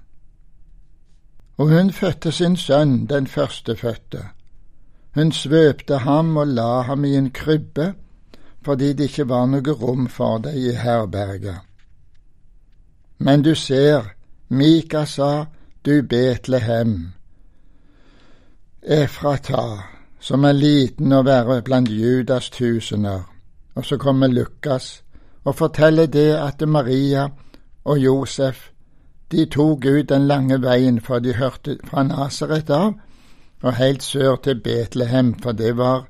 Og 1.57 1.69
hun 1.69 1.91
fødte 1.91 2.31
sin 2.31 2.55
sønn, 2.55 3.07
den 3.07 3.27
førstefødte. 3.27 4.25
Hun 5.15 5.31
svøpte 5.31 5.97
ham 5.97 6.37
og 6.37 6.47
la 6.47 6.81
ham 6.81 7.05
i 7.05 7.15
en 7.15 7.31
krybbe, 7.31 7.93
fordi 8.61 8.93
det 8.93 9.09
ikke 9.09 9.29
var 9.29 9.47
noe 9.47 9.73
rom 9.81 10.07
for 10.07 10.43
deg 10.43 10.55
i 10.55 10.75
herberget. 10.75 11.65
Men 13.19 13.41
du 13.41 13.55
ser, 13.55 14.13
Mika 14.49 15.05
sa, 15.05 15.45
du 15.85 16.01
Betlehem, 16.03 17.13
Efrata, 18.81 19.83
som 20.19 20.45
er 20.47 20.53
liten 20.55 21.11
å 21.11 21.23
være 21.27 21.61
blant 21.67 21.89
Judas 21.91 22.49
tusener. 22.49 23.25
Og 23.75 23.85
så 23.85 23.97
kommer 23.97 24.27
Lukas 24.27 25.03
og 25.43 25.55
forteller 25.55 26.07
det 26.07 26.31
at 26.37 26.63
Maria 26.67 27.27
og 27.83 27.99
Josef 27.99 28.69
de 29.31 29.45
tok 29.45 29.85
ut 29.85 30.09
den 30.09 30.27
lange 30.27 30.61
veien, 30.61 31.01
for 31.01 31.19
de 31.19 31.33
hørte 31.33 31.77
fra 31.85 32.03
Nasaret 32.03 32.69
av 32.69 32.93
og 33.61 33.75
helt 33.75 34.03
sør 34.03 34.35
til 34.35 34.61
Betlehem, 34.63 35.35
for 35.43 35.51
det 35.51 35.77
var 35.77 36.07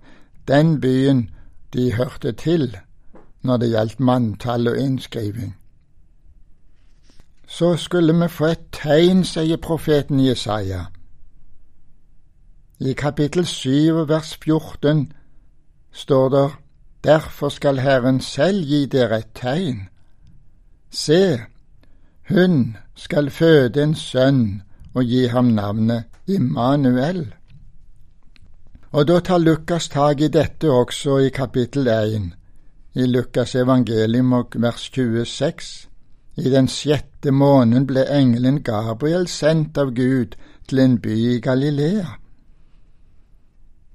den 0.48 0.80
byen 0.82 1.30
de 1.74 1.94
hørte 1.94 2.32
til 2.32 2.78
når 3.42 3.58
det 3.58 3.70
gjaldt 3.70 4.00
manntall 4.00 4.68
og 4.68 4.78
innskriving. 4.78 5.56
Så 7.48 7.76
skulle 7.76 8.14
vi 8.14 8.28
få 8.28 8.46
et 8.46 8.66
tegn, 8.72 9.24
sier 9.26 9.58
profeten 9.58 10.20
Jesaja. 10.20 10.86
I 12.82 12.94
kapittel 12.94 13.46
7 13.46 14.08
vers 14.08 14.38
14 14.40 15.12
står 15.92 16.30
det 16.30 16.52
Derfor 17.04 17.50
skal 17.50 17.80
Herren 17.80 18.22
selv 18.22 18.64
gi 18.64 18.86
dere 18.86 19.18
et 19.20 19.34
tegn. 19.36 19.82
Se, 20.90 21.40
hun 22.30 22.78
skal 22.96 23.30
føde 23.32 23.84
en 23.84 23.96
sønn 23.96 24.62
og 24.94 25.04
gi 25.04 25.26
ham 25.28 25.52
navnet 25.58 26.04
Immanuel. 26.28 27.34
Og 28.92 29.08
da 29.08 29.20
tar 29.20 29.44
Lukas 29.44 29.90
tak 29.90 30.22
i 30.22 30.32
dette 30.32 30.72
også 30.72 31.18
i 31.18 31.30
kapittel 31.36 31.88
1, 31.88 32.32
i 32.96 33.06
Lukas 33.12 33.56
evangelium 33.56 34.32
og 34.34 34.56
vers 34.56 34.88
26. 34.96 35.90
I 36.38 36.48
den 36.50 36.68
sjette 36.68 37.32
måneden 37.32 37.88
ble 37.88 38.08
engelen 38.08 38.64
Gabriel 38.64 39.28
sendt 39.28 39.78
av 39.78 39.92
Gud 39.92 40.40
til 40.68 40.80
en 40.80 41.00
by 41.02 41.20
i 41.36 41.40
Galilea. 41.44 42.08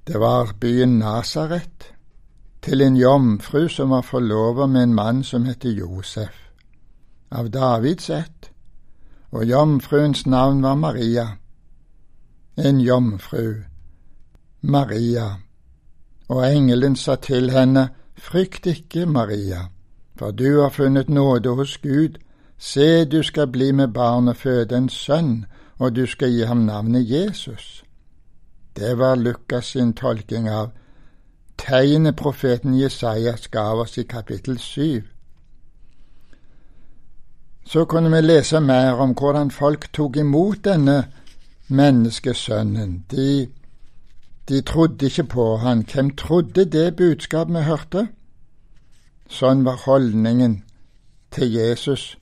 Det 0.07 0.19
var 0.19 0.53
byen 0.59 0.99
Nasaret 0.99 1.93
til 2.61 2.81
en 2.81 2.97
jomfru 2.97 3.67
som 3.67 3.89
var 3.89 4.01
forlovet 4.01 4.69
med 4.69 4.83
en 4.83 4.93
mann 4.93 5.23
som 5.23 5.45
het 5.45 5.65
Josef, 5.65 6.51
av 7.31 7.49
Davids 7.49 8.09
ett, 8.09 8.51
og 9.31 9.45
jomfruens 9.45 10.25
navn 10.25 10.61
var 10.61 10.75
Maria, 10.75 11.27
en 12.57 12.81
jomfru, 12.81 13.53
Maria, 14.61 15.29
og 16.27 16.51
engelen 16.51 16.95
sa 16.95 17.15
til 17.15 17.49
henne, 17.51 17.89
Frykt 18.17 18.65
ikke, 18.65 19.05
Maria, 19.05 19.69
for 20.15 20.31
du 20.31 20.61
har 20.61 20.69
funnet 20.69 21.09
nåde 21.09 21.49
hos 21.49 21.77
Gud, 21.77 22.17
se, 22.57 23.05
du 23.05 23.23
skal 23.23 23.47
bli 23.47 23.71
med 23.71 23.87
barn 23.87 24.27
og 24.27 24.35
føde 24.35 24.77
en 24.77 24.89
sønn, 24.89 25.45
og 25.79 25.95
du 25.95 26.05
skal 26.05 26.29
gi 26.29 26.41
ham 26.41 26.57
navnet 26.57 27.09
Jesus. 27.09 27.84
Det 28.75 28.97
var 28.97 29.15
Lukas 29.15 29.65
sin 29.65 29.93
tolking 29.93 30.49
av 30.49 30.71
tegnet 31.57 32.15
profeten 32.15 32.75
Jesajas 32.75 33.47
ga 33.47 33.73
oss 33.73 33.97
i 33.97 34.03
kapittel 34.03 34.59
syv. 34.59 35.03
Så 37.65 37.85
kunne 37.85 38.09
vi 38.09 38.21
lese 38.21 38.59
mer 38.59 38.99
om 39.01 39.13
hvordan 39.13 39.51
folk 39.51 39.87
tok 39.93 40.17
imot 40.17 40.63
denne 40.63 41.05
menneskesønnen. 41.67 43.05
De, 43.11 43.47
de 44.49 44.61
trodde 44.61 45.05
ikke 45.05 45.23
på 45.23 45.57
han. 45.57 45.85
Hvem 45.93 46.15
trodde 46.15 46.65
det 46.65 46.95
budskapet 46.95 47.55
vi 47.55 47.63
hørte? 47.65 48.07
Sånn 49.29 49.63
var 49.65 49.81
holdningen 49.87 50.59
til 51.33 51.55
Jesus, 51.55 52.17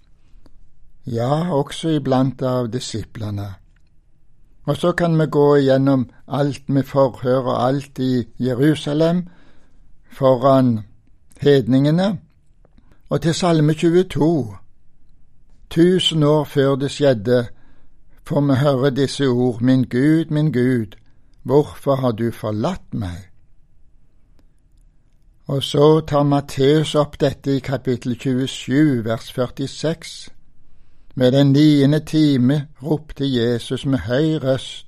ja, 1.05 1.51
også 1.51 1.97
iblant 1.97 2.41
av 2.41 2.69
disiplene. 2.71 3.49
Og 4.65 4.77
så 4.77 4.91
kan 4.91 5.19
vi 5.19 5.25
gå 5.25 5.55
igjennom 5.55 6.09
alt 6.27 6.69
med 6.69 6.83
forhør 6.83 7.41
og 7.41 7.67
alt 7.67 7.99
i 7.99 8.27
Jerusalem 8.39 9.27
foran 10.11 10.79
hedningene, 11.41 12.19
og 13.09 13.21
til 13.21 13.33
Salme 13.33 13.73
22. 13.73 14.55
Tusen 15.69 16.23
år 16.23 16.43
før 16.43 16.75
det 16.75 16.91
skjedde, 16.91 17.45
får 18.27 18.41
vi 18.41 18.53
høre 18.53 18.89
disse 18.89 19.25
ord, 19.27 19.61
Min 19.61 19.83
Gud, 19.83 20.25
min 20.29 20.51
Gud, 20.51 20.95
hvorfor 21.43 21.95
har 21.95 22.11
du 22.11 22.31
forlatt 22.31 22.93
meg? 22.93 23.29
Og 25.47 25.63
så 25.63 26.01
tar 26.07 26.23
Matteus 26.23 26.95
opp 26.95 27.19
dette 27.19 27.57
i 27.57 27.59
kapittel 27.59 28.15
27, 28.19 29.03
vers 29.05 29.27
46. 29.33 30.32
Med 31.15 31.31
den 31.31 31.51
niende 31.51 31.99
time 31.99 32.67
ropte 32.83 33.25
Jesus 33.25 33.85
med 33.85 33.99
høy 33.99 34.35
røst, 34.43 34.87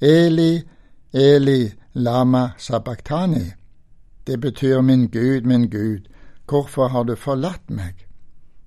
Eli, 0.00 0.60
Eli, 1.12 1.70
lama 1.92 2.50
sabachthani. 2.58 3.52
Det 4.26 4.40
betyr 4.40 4.80
Min 4.80 5.08
Gud, 5.08 5.42
min 5.42 5.70
Gud, 5.70 6.00
hvorfor 6.48 6.88
har 6.88 7.02
du 7.02 7.14
forlatt 7.14 7.70
meg? 7.70 8.06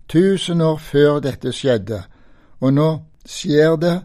Tusen 0.09 0.61
år 0.61 0.77
før 0.77 1.19
dette 1.19 1.51
skjedde, 1.51 2.03
og 2.59 2.73
nå 2.73 2.89
skjer 3.25 3.75
det 3.75 4.01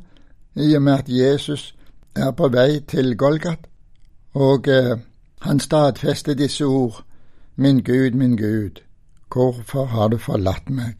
i 0.54 0.74
og 0.76 0.82
med 0.82 0.92
at 0.92 1.08
Jesus 1.08 1.74
er 2.14 2.30
på 2.30 2.48
vei 2.48 2.80
til 2.88 3.16
Golgat, 3.16 3.66
og 4.34 4.68
eh, 4.68 4.98
han 5.40 5.60
stadfester 5.60 6.34
disse 6.34 6.64
ord, 6.64 7.04
Min 7.56 7.82
Gud, 7.84 8.10
min 8.10 8.36
Gud, 8.36 8.80
hvorfor 9.32 9.84
har 9.84 10.08
du 10.08 10.18
forlatt 10.18 10.70
meg? 10.70 10.94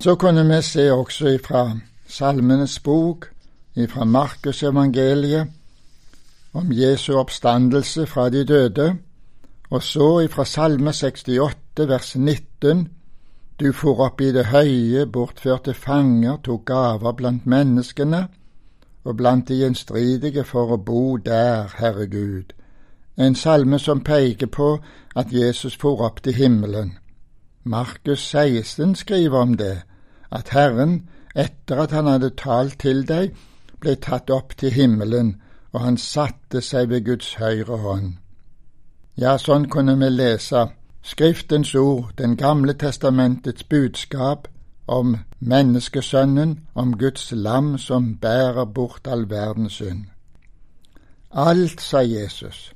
Så 0.00 0.14
kunne 0.14 0.56
vi 0.56 0.62
se 0.62 0.92
også 0.92 1.28
ifra 1.28 1.70
Salmenes 2.08 2.78
bok, 2.80 3.26
ifra 3.76 4.04
Markusevangeliet, 4.04 5.46
om 6.52 6.72
Jesu 6.72 7.18
oppstandelse 7.18 8.06
fra 8.06 8.30
de 8.30 8.44
døde, 8.44 8.96
og 9.70 9.82
så 9.82 10.20
ifra 10.20 10.44
Salme 10.44 10.92
68, 10.92 11.88
vers 11.88 12.16
19, 12.16 12.88
du 13.60 13.72
for 13.72 14.00
opp 14.00 14.20
i 14.20 14.30
det 14.32 14.46
høye, 14.46 15.04
bortførte 15.06 15.74
fanger, 15.74 16.38
tok 16.44 16.64
gaver 16.64 17.12
blant 17.12 17.46
menneskene, 17.46 18.22
og 19.04 19.16
blant 19.16 19.48
de 19.48 19.60
gjenstridige 19.60 20.46
for 20.48 20.72
å 20.72 20.80
bo 20.80 21.16
der, 21.16 21.68
Herre 21.76 22.06
Gud. 22.06 22.56
En 23.18 23.34
salme 23.34 23.78
som 23.78 24.00
peker 24.00 24.48
på 24.48 24.78
at 25.16 25.28
Jesus 25.32 25.76
for 25.76 26.00
opp 26.00 26.24
til 26.24 26.40
himmelen. 26.40 26.96
Markus 27.64 28.24
16 28.30 28.94
skriver 28.94 29.38
om 29.38 29.56
det, 29.60 29.82
at 30.30 30.48
Herren, 30.48 31.08
etter 31.34 31.82
at 31.82 31.90
han 31.90 32.06
hadde 32.06 32.30
talt 32.36 32.78
til 32.78 33.04
deg, 33.08 33.34
ble 33.80 33.96
tatt 33.96 34.30
opp 34.30 34.56
til 34.58 34.72
himmelen, 34.72 35.36
og 35.72 35.80
han 35.80 35.96
satte 35.96 36.60
seg 36.60 36.90
ved 36.90 37.04
Guds 37.06 37.34
høyre 37.40 37.78
hånd. 37.84 38.12
Ja, 39.16 39.36
sånn 39.38 39.68
kunne 39.70 39.96
vi 40.00 40.08
lese 40.10 40.68
Skriftens 41.02 41.74
ord, 41.74 42.12
Den 42.18 42.36
gamle 42.36 42.74
testamentets 42.74 43.64
budskap 43.64 44.48
om 44.86 45.16
menneskesønnen, 45.40 46.60
om 46.74 46.98
Guds 46.98 47.32
lam 47.32 47.78
som 47.78 48.18
bærer 48.18 48.64
bort 48.64 49.06
all 49.06 49.30
verdens 49.30 49.72
synd. 49.72 50.04
Alt, 51.30 51.80
sa 51.80 51.98
Jesus, 51.98 52.72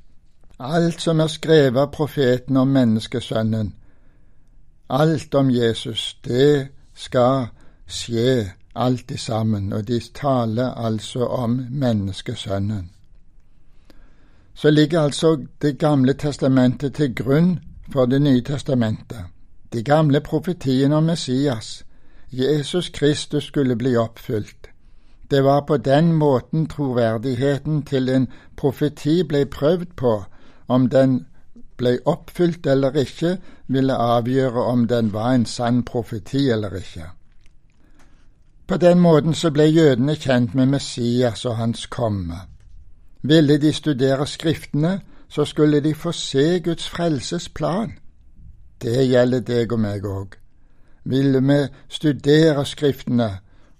alt 0.58 1.00
som 1.00 1.20
er 1.20 1.26
skrevet 1.26 1.80
av 1.80 1.90
profeten 1.92 2.56
om 2.56 2.68
menneskesønnen, 2.68 3.74
alt 4.88 5.34
om 5.34 5.50
Jesus, 5.50 6.16
det 6.24 6.68
skal 6.94 7.46
skje 7.86 8.50
alt 8.74 9.12
sammen, 9.20 9.72
og 9.72 9.88
de 9.88 10.00
taler 10.14 10.70
altså 10.70 11.26
om 11.26 11.66
menneskesønnen. 11.70 12.90
Så 14.54 14.70
ligger 14.70 15.00
altså 15.00 15.46
Det 15.62 15.78
gamle 15.78 16.14
testamentet 16.14 16.94
til 16.94 17.14
grunn 17.14 17.58
for 17.92 18.06
Det 18.06 18.22
nye 18.22 18.42
testamentet. 18.42 19.24
De 19.72 19.82
gamle 19.82 20.20
profetiene 20.20 20.96
om 20.96 21.04
Messias, 21.04 21.84
Jesus 22.32 22.88
Kristus, 22.88 23.44
skulle 23.44 23.76
bli 23.76 23.96
oppfylt. 23.96 24.70
Det 25.30 25.44
var 25.44 25.60
på 25.60 25.76
den 25.76 26.12
måten 26.12 26.66
troverdigheten 26.66 27.82
til 27.82 28.08
en 28.08 28.28
profeti 28.56 29.22
ble 29.22 29.46
prøvd 29.46 29.86
på, 29.96 30.24
om 30.68 30.88
den 30.88 31.26
ble 31.76 31.98
oppfylt 32.04 32.66
eller 32.66 32.96
ikke, 32.96 33.36
ville 33.66 33.96
avgjøre 33.96 34.64
om 34.64 34.88
den 34.88 35.12
var 35.12 35.34
en 35.34 35.46
sann 35.46 35.82
profeti 35.84 36.48
eller 36.50 36.76
ikke. 36.76 37.08
På 38.66 38.76
den 38.76 39.00
måten 39.00 39.34
så 39.34 39.50
ble 39.50 39.64
jødene 39.68 40.16
kjent 40.16 40.54
med 40.54 40.66
Messias 40.66 41.44
og 41.44 41.56
hans 41.56 41.86
komme. 41.86 42.38
Ville 43.22 43.58
de 43.58 43.72
studere 43.72 44.26
Skriftene, 44.26 45.00
så 45.28 45.44
skulle 45.44 45.80
de 45.80 45.94
få 45.94 46.12
se 46.12 46.60
Guds 46.60 46.88
frelsesplan. 46.88 47.92
Det 48.82 49.08
gjelder 49.08 49.40
deg 49.40 49.72
og 49.72 49.80
meg 49.80 50.04
òg. 50.04 50.36
Ville 51.04 51.40
vi 51.40 51.60
studere 51.88 52.64
Skriftene 52.64 53.30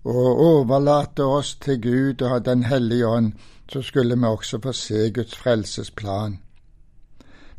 og 0.04 0.40
overlate 0.40 1.24
oss 1.24 1.54
til 1.56 1.80
Gud 1.80 2.22
og 2.22 2.44
Den 2.44 2.62
hellige 2.62 3.06
ånd, 3.06 3.32
så 3.72 3.82
skulle 3.82 4.16
vi 4.16 4.24
også 4.24 4.60
få 4.62 4.72
se 4.72 5.10
Guds 5.10 5.36
frelsesplan. 5.36 6.38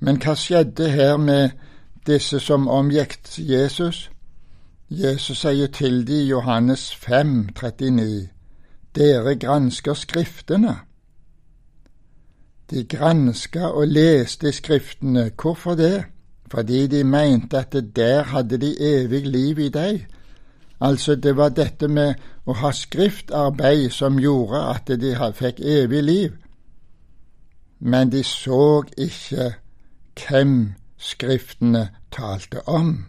Men 0.06 0.20
hva 0.22 0.36
skjedde 0.38 0.86
her 0.94 1.16
med 1.18 1.56
disse 2.06 2.38
som 2.40 2.68
omgikk 2.70 3.40
Jesus? 3.42 4.04
Jesus 4.90 5.40
sier 5.42 5.72
til 5.74 6.04
de 6.06 6.20
i 6.22 6.28
Johannes 6.30 6.92
5, 6.96 7.32
39, 7.58 8.28
Dere 8.96 9.34
gransker 9.36 9.98
Skriftene. 9.98 10.76
De 12.70 12.84
granska 12.84 13.66
og 13.66 13.88
leste 13.88 14.52
Skriftene. 14.52 15.32
Hvorfor 15.42 15.74
det? 15.74 16.06
Fordi 16.52 16.86
de 16.88 17.04
mente 17.04 17.58
at 17.58 17.74
der 17.96 18.24
hadde 18.24 18.62
de 18.62 18.76
evig 18.80 19.26
liv 19.28 19.60
i 19.60 19.70
deg. 19.70 20.06
Altså, 20.82 21.16
det 21.16 21.38
var 21.38 21.50
dette 21.50 21.88
med 21.88 22.14
å 22.46 22.54
ha 22.54 22.72
skriftarbeid 22.72 23.90
som 23.90 24.22
gjorde 24.22 24.66
at 24.70 24.98
de 25.02 25.18
fikk 25.34 25.60
evig 25.60 26.04
liv. 26.04 26.32
Men 27.80 28.12
de 28.12 28.24
så 28.24 28.84
ikke 28.98 29.65
hvem 30.16 30.74
Skriftene 30.98 31.90
talte 32.12 32.68
om. 32.68 33.06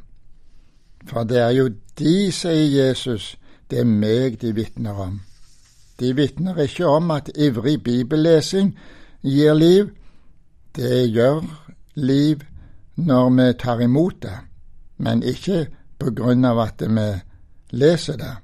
For 1.06 1.24
det 1.24 1.38
er 1.38 1.50
jo 1.50 1.68
de, 1.98 2.32
sier 2.32 2.66
Jesus, 2.66 3.36
det 3.70 3.78
er 3.78 3.88
meg 3.88 4.40
de 4.42 4.52
vitner 4.54 4.98
om. 5.00 5.20
De 6.00 6.12
vitner 6.16 6.58
ikke 6.60 6.86
om 6.86 7.10
at 7.10 7.30
ivrig 7.34 7.82
bibellesing 7.82 8.74
gir 9.22 9.54
liv. 9.54 9.90
Det 10.76 11.06
gjør 11.12 11.40
liv 11.94 12.42
når 12.96 13.30
vi 13.30 13.52
tar 13.58 13.80
imot 13.80 14.22
det, 14.22 14.38
men 14.96 15.22
ikke 15.22 15.66
på 15.98 16.10
grunn 16.10 16.44
av 16.44 16.58
at 16.58 16.82
vi 16.82 17.06
leser 17.70 18.16
det. 18.16 18.34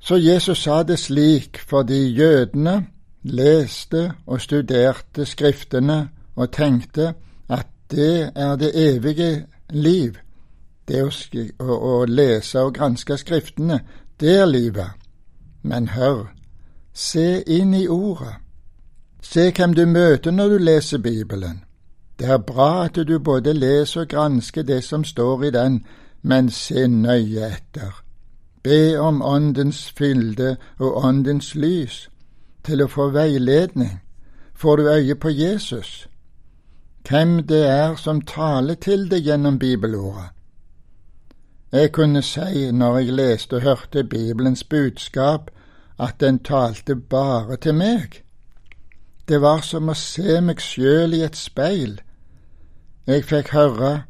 Så 0.00 0.16
Jesus 0.16 0.62
sa 0.62 0.82
det 0.82 0.98
slik 0.98 1.58
fordi 1.58 2.14
jødene 2.16 2.86
leste 3.22 4.12
og 4.26 4.40
studerte 4.40 5.26
Skriftene 5.26 6.08
og 6.38 6.52
tenkte 6.52 7.14
at 7.48 7.66
det 7.90 8.32
er 8.34 8.56
det 8.56 8.70
evige 8.74 9.46
liv. 9.70 10.16
Det 10.88 11.02
å, 11.04 11.10
å, 11.60 11.78
å 11.92 12.04
lese 12.04 12.62
og 12.62 12.74
granske 12.78 13.18
Skriftene, 13.18 13.80
det 14.20 14.38
er 14.40 14.46
livet. 14.46 14.94
Men 15.62 15.88
hør, 15.92 16.28
se 16.94 17.42
inn 17.46 17.74
i 17.74 17.86
Ordet. 17.88 18.38
Se 19.22 19.50
hvem 19.52 19.74
du 19.74 19.84
møter 19.86 20.30
når 20.30 20.48
du 20.48 20.58
leser 20.58 20.98
Bibelen. 20.98 21.64
Det 22.18 22.26
er 22.26 22.38
bra 22.38 22.84
at 22.84 22.94
du 22.94 23.18
både 23.18 23.52
leser 23.52 24.00
og 24.00 24.08
gransker 24.08 24.62
det 24.62 24.84
som 24.84 25.04
står 25.04 25.44
i 25.44 25.50
den, 25.50 25.82
men 26.22 26.50
se 26.50 26.86
nøye 26.88 27.50
etter. 27.50 28.02
Be 28.62 28.98
om 29.00 29.22
Åndens 29.22 29.92
fylde 29.96 30.56
og 30.78 31.04
Åndens 31.04 31.54
lys 31.54 32.08
til 32.64 32.82
å 32.82 32.88
få 32.90 33.10
veiledning. 33.14 34.00
Får 34.54 34.76
du 34.76 34.88
øye 34.90 35.14
på 35.14 35.30
Jesus, 35.30 36.08
hvem 37.08 37.46
det 37.46 37.66
er 37.66 37.94
som 37.96 38.20
taler 38.20 38.74
til 38.74 39.06
deg 39.10 39.24
gjennom 39.24 39.58
bibelordet? 39.58 40.28
Jeg 41.72 41.92
kunne 41.92 42.22
si 42.22 42.70
når 42.72 42.98
jeg 42.98 43.12
leste 43.12 43.56
og 43.56 43.62
hørte 43.62 44.04
Bibelens 44.04 44.64
budskap, 44.64 45.50
at 45.98 46.14
den 46.20 46.38
talte 46.38 46.96
bare 46.96 47.56
til 47.56 47.74
meg. 47.74 48.22
Det 49.28 49.40
var 49.40 49.60
som 49.60 49.88
å 49.88 49.94
se 49.94 50.40
meg 50.40 50.60
sjøl 50.60 51.14
i 51.14 51.24
et 51.26 51.36
speil. 51.36 51.98
Jeg 53.06 53.24
fikk 53.24 53.52
høre 53.52 54.02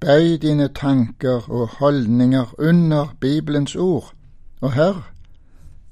Bøy 0.00 0.36
dine 0.42 0.68
tanker 0.68 1.50
og 1.50 1.68
holdninger 1.78 2.54
under 2.58 3.14
Bibelens 3.20 3.74
ord. 3.76 4.12
Og 4.60 4.72
hør, 4.72 5.10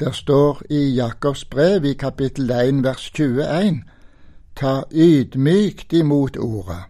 der 0.00 0.12
står 0.12 0.62
i 0.70 0.94
Jakobs 0.94 1.44
brev 1.44 1.84
i 1.84 1.92
kapittel 1.92 2.50
1 2.50 2.84
vers 2.84 3.10
21 3.10 3.82
Ta 4.56 4.82
ydmykt 4.90 5.92
imot 5.92 6.36
ordet. 6.36 6.84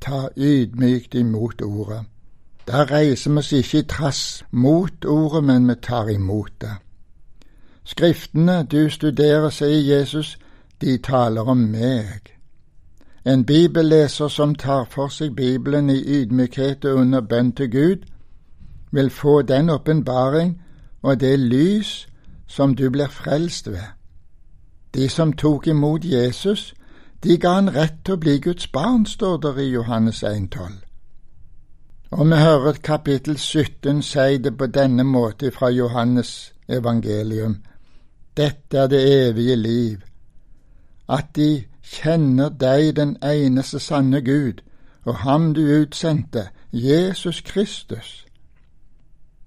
Ta 0.00 0.28
ydmykt 0.36 1.14
imot 1.14 1.62
ordet. 1.62 2.04
Da 2.66 2.84
reiser 2.84 3.30
vi 3.30 3.38
oss 3.38 3.52
ikke 3.52 3.78
i 3.78 3.82
trass 3.82 4.44
mot 4.50 5.04
ordet, 5.04 5.44
men 5.44 5.68
vi 5.68 5.74
tar 5.82 6.08
imot 6.08 6.52
det. 6.60 6.76
Skriftene 7.84 8.62
du 8.62 8.90
studerer, 8.90 9.50
sier 9.50 9.96
Jesus, 9.96 10.38
de 10.80 10.98
taler 10.98 11.50
om 11.50 11.58
meg. 11.58 12.30
En 13.26 13.44
bibelleser 13.44 14.28
som 14.28 14.54
tar 14.54 14.86
for 14.90 15.08
seg 15.08 15.34
Bibelen 15.36 15.90
i 15.90 15.98
ydmykhet 16.20 16.84
og 16.84 17.00
under 17.00 17.20
bønn 17.20 17.52
til 17.52 17.70
Gud, 17.70 18.06
vil 18.92 19.10
få 19.10 19.42
den 19.42 19.70
åpenbaring 19.70 20.62
og 21.02 21.20
det 21.20 21.38
lys 21.40 22.06
som 22.46 22.74
du 22.74 22.90
blir 22.90 23.08
frelst 23.10 23.70
ved. 23.70 23.90
De 24.94 25.08
som 25.08 25.32
tok 25.32 25.66
imot 25.66 26.04
Jesus, 26.04 26.74
De 27.24 27.38
ga 27.38 27.54
han 27.54 27.70
rett 27.72 28.02
til 28.04 28.18
å 28.18 28.20
bli 28.20 28.34
Guds 28.38 28.66
barn, 28.68 29.06
står 29.06 29.38
det 29.40 29.52
i 29.62 29.70
Johannes 29.72 30.18
1,12. 30.22 30.74
Og 32.10 32.26
vi 32.28 32.36
hører 32.36 32.80
kapittel 32.84 33.38
17 33.38 34.02
si 34.02 34.36
det 34.44 34.52
på 34.58 34.66
denne 34.66 35.06
måte 35.08 35.50
fra 35.50 35.70
Johannes 35.72 36.52
evangelium. 36.68 37.62
Dette 38.36 38.78
er 38.78 38.92
det 38.92 39.00
evige 39.28 39.56
liv, 39.56 40.04
at 41.08 41.32
de 41.36 41.64
kjenner 41.82 42.48
deg, 42.48 42.96
den 42.96 43.16
eneste 43.22 43.80
sanne 43.80 44.20
Gud, 44.20 44.60
og 45.04 45.16
ham 45.24 45.54
du 45.54 45.64
utsendte, 45.80 46.48
Jesus 46.72 47.40
Kristus. 47.40 48.26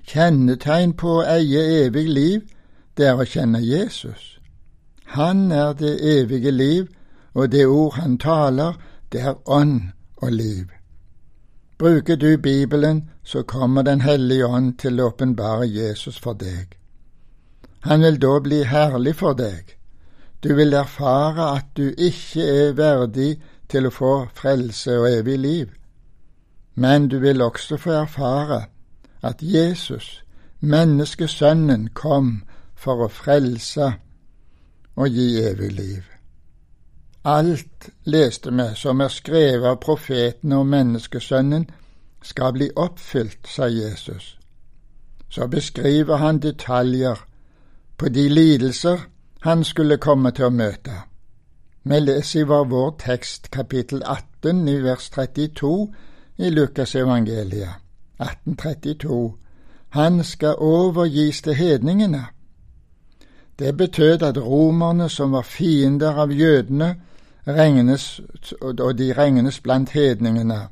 Kjennetegn 0.07 0.97
på 0.97 1.19
å 1.19 1.25
eie 1.29 1.85
evig 1.85 2.09
liv, 2.09 2.41
det 2.97 3.05
er 3.05 3.21
å 3.21 3.25
kjenne 3.25 3.61
Jesus. 3.61 4.39
Han 5.13 5.51
er 5.51 5.73
det 5.73 5.97
evige 6.01 6.51
liv, 6.51 6.87
og 7.37 7.51
det 7.51 7.67
ord 7.67 7.93
han 7.93 8.17
taler, 8.17 8.73
det 9.11 9.21
er 9.21 9.35
ånd 9.45 9.81
og 10.17 10.31
liv. 10.31 10.65
Bruker 11.77 12.15
du 12.15 12.37
Bibelen, 12.37 13.09
så 13.23 13.43
kommer 13.43 13.81
Den 13.81 14.01
hellige 14.01 14.47
ånd 14.47 14.77
til 14.77 14.99
å 14.99 15.11
åpenbare 15.11 15.67
Jesus 15.67 16.17
for 16.19 16.33
deg. 16.33 16.73
Han 17.79 18.01
vil 18.01 18.17
da 18.21 18.39
bli 18.39 18.63
herlig 18.63 19.15
for 19.15 19.37
deg. 19.37 19.77
Du 20.43 20.55
vil 20.55 20.73
erfare 20.73 21.51
at 21.59 21.69
du 21.77 21.93
ikke 21.97 22.41
er 22.41 22.73
verdig 22.73 23.37
til 23.69 23.85
å 23.85 23.93
få 23.93 24.13
frelse 24.33 24.97
og 24.97 25.09
evig 25.11 25.37
liv, 25.39 25.69
men 26.75 27.07
du 27.07 27.19
vil 27.19 27.41
også 27.41 27.77
få 27.77 27.91
erfare 28.01 28.65
at 29.21 29.41
Jesus, 29.41 30.23
menneskesønnen, 30.59 31.89
kom 31.93 32.43
for 32.75 33.05
å 33.05 33.13
frelse 33.13 33.93
og 34.95 35.09
gi 35.09 35.35
evig 35.41 35.73
liv. 35.77 36.16
Alt, 37.27 37.89
leste 38.03 38.51
vi, 38.51 38.65
som 38.75 39.01
er 39.03 39.11
skrevet 39.11 39.67
av 39.67 39.81
profetene 39.83 40.61
og 40.61 40.69
menneskesønnen, 40.71 41.65
skal 42.23 42.53
bli 42.55 42.69
oppfylt, 42.75 43.49
sa 43.51 43.67
Jesus. 43.67 44.37
Så 45.29 45.47
beskriver 45.47 46.21
han 46.23 46.39
detaljer 46.39 47.19
på 47.97 48.09
de 48.09 48.29
lidelser 48.29 49.09
han 49.41 49.63
skulle 49.63 49.97
komme 49.97 50.31
til 50.31 50.47
å 50.47 50.55
møte. 50.55 50.95
Vi 51.83 51.99
leser 51.99 52.39
i 52.39 52.47
vår 52.47 52.95
tekst 52.99 53.51
kapittel 53.51 54.05
18 54.05 54.63
i 54.67 54.77
vers 54.83 55.09
32 55.09 55.73
i 56.37 56.49
Lukas 56.49 56.95
evangeliet. 56.95 57.83
1832. 58.23 59.19
Han 59.99 60.23
skal 60.23 60.55
overgis 60.63 61.41
til 61.41 61.59
hedningene. 61.59 62.23
Det 63.59 63.77
betød 63.77 64.23
at 64.23 64.37
romerne, 64.37 65.09
som 65.09 65.31
var 65.31 65.43
fiender 65.43 66.23
av 66.23 66.31
jødene, 66.31 66.95
regnes, 67.47 68.21
og 68.61 68.97
de 68.97 69.13
regnes 69.13 69.59
blant 69.59 69.89
hedningene. 69.89 70.67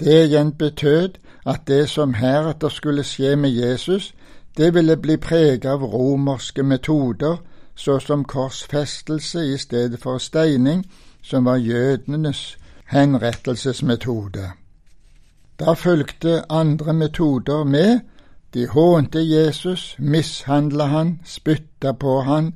Det 0.00 0.24
igjen 0.24 0.52
betød 0.52 1.08
at 1.46 1.60
det 1.66 1.88
som 1.88 2.14
heretter 2.14 2.68
skulle 2.68 3.04
skje 3.04 3.36
med 3.36 3.50
Jesus, 3.50 4.14
det 4.56 4.74
ville 4.74 4.96
bli 4.96 5.16
preget 5.16 5.64
av 5.64 5.84
romerske 5.84 6.62
metoder, 6.62 7.36
såsom 7.74 8.24
korsfestelse 8.24 9.44
i 9.54 9.58
stedet 9.58 10.00
for 10.00 10.18
steining, 10.18 10.84
som 11.22 11.44
var 11.44 11.56
jødenes 11.56 12.58
henrettelsesmetode. 12.86 14.50
Da 15.60 15.72
fulgte 15.72 16.42
andre 16.50 16.92
metoder 16.92 17.64
med. 17.64 18.00
De 18.54 18.66
hånte 18.66 19.18
Jesus, 19.18 19.96
mishandla 19.98 20.84
han, 20.84 21.20
spytta 21.24 21.92
på 21.92 22.20
han. 22.20 22.52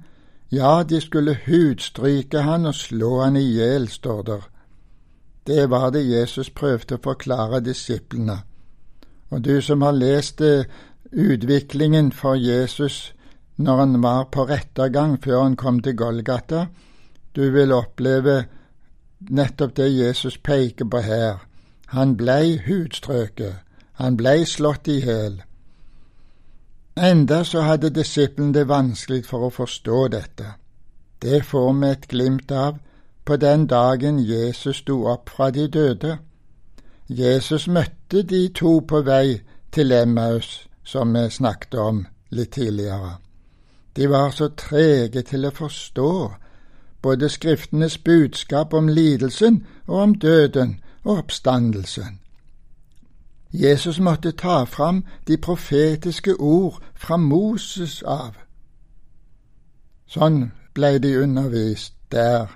Ja, 0.52 0.82
de 0.82 1.00
skulle 1.00 1.38
hudstryke 1.46 2.38
han 2.38 2.66
og 2.66 2.74
slå 2.74 3.22
han 3.22 3.36
i 3.36 3.42
hjel, 3.42 3.88
står 3.88 4.22
der. 4.22 4.48
Det 5.46 5.70
var 5.70 5.90
det 5.90 6.06
Jesus 6.06 6.50
prøvde 6.50 6.98
å 6.98 7.02
forklare 7.02 7.60
disiplene. 7.60 8.40
Og 9.30 9.44
du 9.44 9.60
som 9.62 9.82
har 9.82 9.94
lest 9.94 10.40
eh, 10.40 10.66
utviklingen 11.12 12.12
for 12.12 12.34
Jesus 12.34 13.12
når 13.56 13.76
han 13.76 14.02
var 14.02 14.28
på 14.30 14.44
rettergang 14.46 15.16
før 15.22 15.42
han 15.42 15.56
kom 15.56 15.80
til 15.80 15.96
Golgata, 15.96 16.66
du 17.36 17.50
vil 17.50 17.72
oppleve 17.72 18.44
nettopp 19.30 19.76
det 19.76 19.88
Jesus 19.94 20.38
peker 20.38 20.84
på 20.84 21.00
her. 21.00 21.42
Han 21.94 22.16
blei 22.16 22.58
hudstrøket, 22.66 23.62
han 23.92 24.16
blei 24.16 24.44
slått 24.44 24.88
i 24.88 25.00
hjel. 25.00 25.42
Enda 26.96 27.44
så 27.44 27.60
hadde 27.60 27.90
disiplene 27.90 28.54
det 28.54 28.68
vanskelig 28.68 29.26
for 29.28 29.46
å 29.46 29.52
forstå 29.52 29.98
dette. 30.08 30.54
Det 31.22 31.42
får 31.44 31.72
vi 31.72 31.90
et 31.90 32.08
glimt 32.08 32.52
av 32.52 32.78
på 33.24 33.36
den 33.36 33.66
dagen 33.66 34.18
Jesus 34.18 34.76
sto 34.76 35.02
opp 35.12 35.28
fra 35.28 35.50
de 35.50 35.66
døde. 35.68 36.18
Jesus 37.08 37.68
møtte 37.68 38.22
de 38.22 38.48
to 38.48 38.80
på 38.80 39.02
vei 39.02 39.40
til 39.72 39.92
Emmaus, 39.92 40.68
som 40.84 41.12
vi 41.12 41.28
snakket 41.30 41.74
om 41.74 42.06
litt 42.30 42.52
tidligere. 42.56 43.16
De 43.96 44.08
var 44.08 44.30
så 44.30 44.48
trege 44.48 45.22
til 45.22 45.44
å 45.44 45.52
forstå 45.52 46.10
både 47.02 47.28
Skriftenes 47.28 47.98
budskap 47.98 48.74
om 48.74 48.88
lidelsen 48.88 49.66
og 49.86 49.98
om 50.00 50.14
døden 50.14 50.80
og 51.04 51.18
oppstandelsen. 51.18 52.20
Jesus 53.52 54.00
måtte 54.00 54.32
ta 54.32 54.64
fram 54.64 55.04
de 55.26 55.36
profetiske 55.36 56.40
ord 56.40 56.82
fra 56.94 57.16
Moses 57.16 58.02
av. 58.02 58.34
Sånn 60.06 60.50
blei 60.74 60.98
de 60.98 61.16
undervist 61.22 61.94
der 62.12 62.50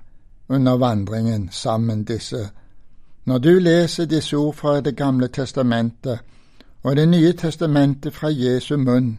under 0.49 0.77
vandringen 0.77 1.49
sammen, 1.53 2.05
disse. 2.05 2.51
Når 3.25 3.39
du 3.39 3.59
leser 3.59 4.05
disse 4.05 4.37
ord 4.37 4.55
fra 4.55 4.81
Det 4.81 4.97
gamle 4.97 5.29
testamentet 5.29 6.19
og 6.83 6.97
Det 6.97 7.09
nye 7.09 7.33
testamentet 7.33 8.15
fra 8.15 8.29
Jesu 8.29 8.77
munn, 8.77 9.19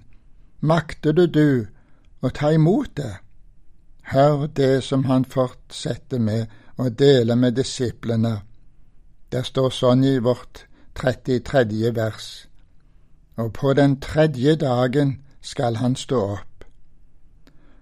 makter 0.60 1.12
du 1.12 1.26
du 1.28 1.68
å 2.22 2.30
ta 2.30 2.52
imot 2.52 2.98
det? 2.98 3.16
Hør 4.02 4.48
det 4.48 4.84
som 4.84 5.06
han 5.06 5.26
fortsetter 5.26 6.20
med 6.20 6.48
å 6.78 6.90
dele 6.90 7.36
med 7.36 7.56
disiplene 7.56 8.42
det 9.32 9.46
står 9.46 9.70
sånn 9.72 10.04
i 10.04 10.18
vårt 10.20 10.66
33. 10.96 11.96
vers. 11.96 12.48
Og 13.36 13.54
på 13.54 13.74
den 13.74 14.00
tredje 14.00 14.56
dagen 14.56 15.22
skal 15.42 15.76
han 15.76 15.96
stå 15.96 16.22
opp. 16.22 16.66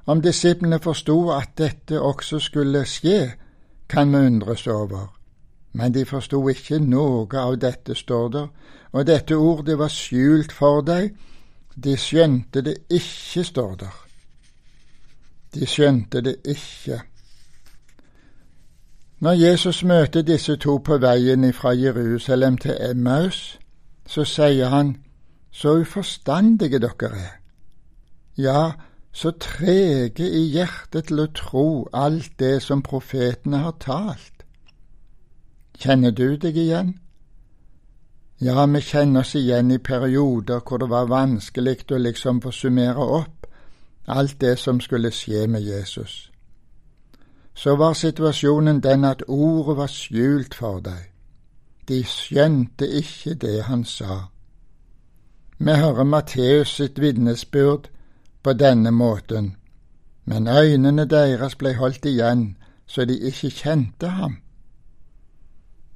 Om 0.05 0.21
disiplene 0.21 0.79
forsto 0.79 1.29
at 1.29 1.49
dette 1.57 2.01
også 2.01 2.39
skulle 2.39 2.85
skje, 2.85 3.31
kan 3.89 4.11
vi 4.11 4.17
undres 4.17 4.67
over. 4.67 5.19
Men 5.73 5.93
de 5.93 6.05
forsto 6.05 6.39
ikke 6.49 6.79
noe 6.79 7.27
av 7.37 7.57
dette, 7.61 7.95
står 7.95 8.29
der, 8.29 8.47
og 8.91 9.07
dette 9.07 9.37
ordet 9.37 9.77
var 9.77 9.91
skjult 9.93 10.51
for 10.51 10.81
deg. 10.81 11.13
De 11.75 11.97
skjønte 11.97 12.61
det 12.65 12.77
ikke, 12.89 13.43
står 13.43 13.75
der. 13.75 13.99
De 15.53 15.65
skjønte 15.65 16.21
det 16.21 16.35
ikke. 16.45 17.01
Når 19.19 19.31
Jesus 19.31 19.83
møter 19.83 20.21
disse 20.21 20.55
to 20.55 20.77
på 20.77 20.97
veien 20.97 21.53
fra 21.53 21.73
Jerusalem 21.75 22.57
til 22.57 22.77
Emmaus, 22.79 23.59
så 24.07 24.23
sier 24.23 24.69
han, 24.71 24.93
så 25.51 25.73
uforstandige 25.81 26.79
dere 26.79 27.09
er. 27.09 27.33
Ja, 28.37 28.71
så 29.11 29.31
trege 29.31 30.23
i 30.23 30.45
hjertet 30.53 31.09
til 31.09 31.19
å 31.19 31.27
tro 31.35 31.65
alt 31.93 32.31
det 32.39 32.61
som 32.63 32.81
profetene 32.81 33.59
har 33.65 33.75
talt. 33.83 34.45
Kjenner 35.75 36.15
du 36.15 36.37
deg 36.37 36.55
igjen? 36.55 36.95
Ja, 38.39 38.65
vi 38.65 38.79
kjenner 38.79 39.27
oss 39.27 39.35
igjen 39.35 39.71
i 39.71 39.83
perioder 39.83 40.63
hvor 40.63 40.79
det 40.79 40.89
var 40.89 41.11
vanskelig 41.11 41.91
å 41.91 41.99
liksom 41.99 42.39
få 42.41 42.55
summere 42.55 43.11
opp 43.19 43.47
alt 44.07 44.39
det 44.41 44.55
som 44.59 44.79
skulle 44.79 45.11
skje 45.11 45.47
med 45.47 45.67
Jesus 45.67 46.28
så 47.59 47.75
var 47.75 47.93
situasjonen 47.93 48.79
den 48.83 49.03
at 49.05 49.23
ordet 49.27 49.77
var 49.77 49.87
skjult 49.91 50.53
for 50.55 50.79
deg. 50.79 51.09
De 51.87 52.03
skjønte 52.07 52.87
ikke 52.87 53.33
det 53.35 53.63
han 53.67 53.81
sa. 53.83 54.19
Vi 55.57 55.73
hører 55.75 56.07
Matteus 56.07 56.71
sitt 56.77 57.01
vitnesbyrd 57.03 57.89
på 58.43 58.53
denne 58.53 58.91
måten, 58.95 59.49
men 60.25 60.47
øynene 60.47 61.05
deres 61.05 61.57
ble 61.59 61.73
holdt 61.75 62.05
igjen 62.05 62.45
så 62.87 63.05
de 63.05 63.17
ikke 63.19 63.51
kjente 63.51 64.07
ham. 64.07 64.37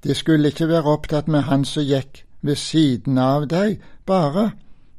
De 0.04 0.13
skulle 0.13 0.52
ikke 0.52 0.67
være 0.67 0.91
opptatt 0.97 1.28
med 1.28 1.47
han 1.47 1.63
som 1.65 1.88
gikk 1.88 2.26
ved 2.41 2.60
siden 2.60 3.17
av 3.17 3.47
deg, 3.47 3.80
bare 4.06 4.52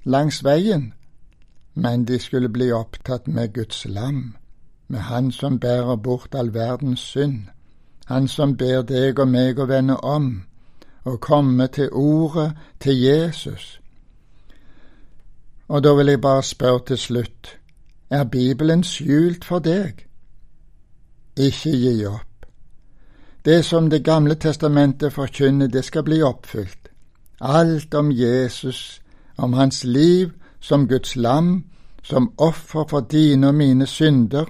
langs 0.04 0.40
veien, 0.44 0.94
men 1.74 2.08
de 2.08 2.18
skulle 2.18 2.48
bli 2.48 2.70
opptatt 2.72 3.28
med 3.28 3.52
Guds 3.52 3.84
lam 3.84 4.32
med 4.94 5.02
Han 5.02 5.32
som 5.32 5.58
bærer 5.60 5.96
bort 5.96 6.34
all 6.34 6.54
verdens 6.54 7.00
synd, 7.00 7.42
Han 8.06 8.28
som 8.28 8.56
ber 8.56 8.82
deg 8.82 9.18
og 9.18 9.28
meg 9.28 9.58
å 9.58 9.66
vende 9.66 9.96
om 9.96 10.44
og 11.04 11.20
komme 11.20 11.66
til 11.66 11.88
ordet 11.92 12.52
til 12.80 13.00
Jesus. 13.00 13.80
Og 15.68 15.84
da 15.84 15.94
vil 15.94 16.06
jeg 16.06 16.20
bare 16.20 16.42
spørre 16.42 16.84
til 16.86 16.98
slutt, 16.98 17.58
er 18.10 18.24
Bibelen 18.24 18.84
skjult 18.84 19.44
for 19.44 19.58
deg? 19.58 20.06
Ikke 21.36 21.70
gi 21.70 22.06
opp. 22.06 22.46
Det 23.44 23.64
som 23.64 23.90
Det 23.90 24.04
gamle 24.04 24.34
testamentet 24.34 25.12
forkynner, 25.12 25.66
det 25.66 25.84
skal 25.84 26.02
bli 26.02 26.22
oppfylt. 26.22 26.88
Alt 27.40 27.94
om 27.94 28.12
Jesus, 28.12 29.02
om 29.36 29.52
hans 29.52 29.84
liv 29.84 30.30
som 30.60 30.88
Guds 30.88 31.16
lam, 31.16 31.64
som 32.02 32.32
offer 32.38 32.84
for 32.88 33.00
dine 33.00 33.48
og 33.48 33.54
mine 33.54 33.86
synder, 33.86 34.44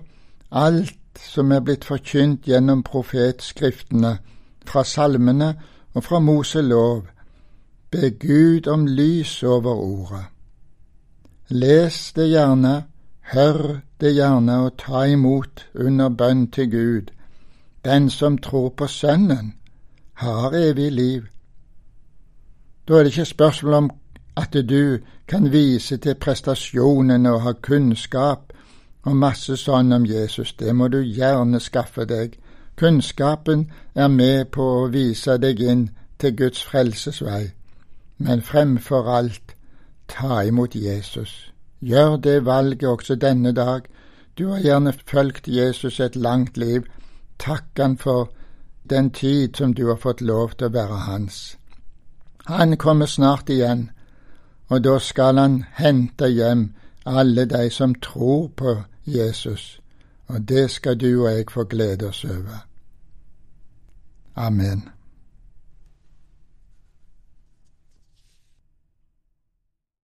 alt 0.55 1.19
som 1.19 1.53
er 1.53 1.61
blitt 1.61 1.85
forkynt 1.85 2.47
gjennom 2.47 2.83
profetskriftene, 2.87 4.19
fra 4.65 4.85
salmene 4.85 5.55
og 5.95 6.05
fra 6.05 6.19
Moselov, 6.19 7.03
be 7.91 8.11
Gud 8.11 8.67
om 8.71 8.87
lys 8.87 9.43
over 9.43 9.75
ordet. 9.75 10.25
Les 11.51 12.13
det 12.17 12.29
gjerne, 12.31 12.85
hør 13.35 13.81
det 14.01 14.15
gjerne 14.15 14.57
og 14.65 14.79
ta 14.79 15.05
imot 15.05 15.67
under 15.75 16.09
bønn 16.09 16.47
til 16.51 16.71
Gud. 16.71 17.13
Den 17.85 18.11
som 18.11 18.39
tror 18.39 18.69
på 18.69 18.87
Sønnen, 18.87 19.55
har 20.15 20.55
evig 20.55 20.93
liv. 20.93 21.23
Da 22.89 22.95
er 22.95 22.99
det 22.99 23.13
ikke 23.13 23.25
spørsmål 23.25 23.75
om 23.75 23.91
at 24.37 24.53
du 24.69 24.99
kan 25.29 25.53
vise 25.53 25.97
til 25.97 26.15
prestasjonene 26.15 27.33
og 27.33 27.43
ha 27.43 27.53
kunnskap 27.53 28.54
og 29.05 29.17
masse 29.17 29.57
sånn 29.61 29.93
om 29.93 30.07
Jesus. 30.09 30.53
Det 30.53 30.73
må 30.75 30.89
du 30.89 31.01
gjerne 31.03 31.61
skaffe 31.61 32.05
deg. 32.09 32.39
Kunnskapen 32.77 33.71
er 33.95 34.09
med 34.09 34.51
på 34.57 34.65
å 34.81 34.89
vise 34.93 35.37
deg 35.39 35.61
inn 35.61 35.89
til 36.19 36.37
Guds 36.37 36.63
frelsesvei. 36.65 37.53
Men 38.19 38.43
fremfor 38.43 39.09
alt, 39.11 39.55
ta 40.09 40.43
imot 40.43 40.75
Jesus. 40.75 41.51
Gjør 41.81 42.17
det 42.17 42.45
valget 42.45 42.89
også 42.89 43.15
denne 43.15 43.53
dag. 43.53 43.85
Du 44.39 44.49
har 44.49 44.59
gjerne 44.59 44.93
fulgt 45.07 45.49
Jesus 45.49 46.01
et 46.01 46.17
langt 46.17 46.57
liv. 46.57 46.83
Takk 47.39 47.79
han 47.79 47.99
for 47.99 48.31
den 48.91 49.11
tid 49.11 49.57
som 49.57 49.75
du 49.75 49.87
har 49.89 50.01
fått 50.01 50.21
lov 50.21 50.57
til 50.57 50.67
å 50.69 50.75
være 50.75 51.03
hans. 51.09 51.57
Han 52.47 52.77
kommer 52.77 53.07
snart 53.07 53.49
igjen, 53.49 53.91
og 54.69 54.85
da 54.85 54.99
skal 54.99 55.39
han 55.39 55.65
hente 55.77 56.29
hjem 56.29 56.73
alle 57.05 57.45
de 57.45 57.71
som 57.71 57.95
tror 57.95 58.49
på 58.57 58.77
Jesus, 59.07 59.81
og 60.27 60.49
det 60.49 60.71
skal 60.71 61.01
du 61.01 61.27
og 61.27 61.33
jeg 61.33 61.45
få 61.51 61.65
glede 61.65 62.09
oss 62.09 62.25
over. 62.25 62.67
Amen. 64.35 64.94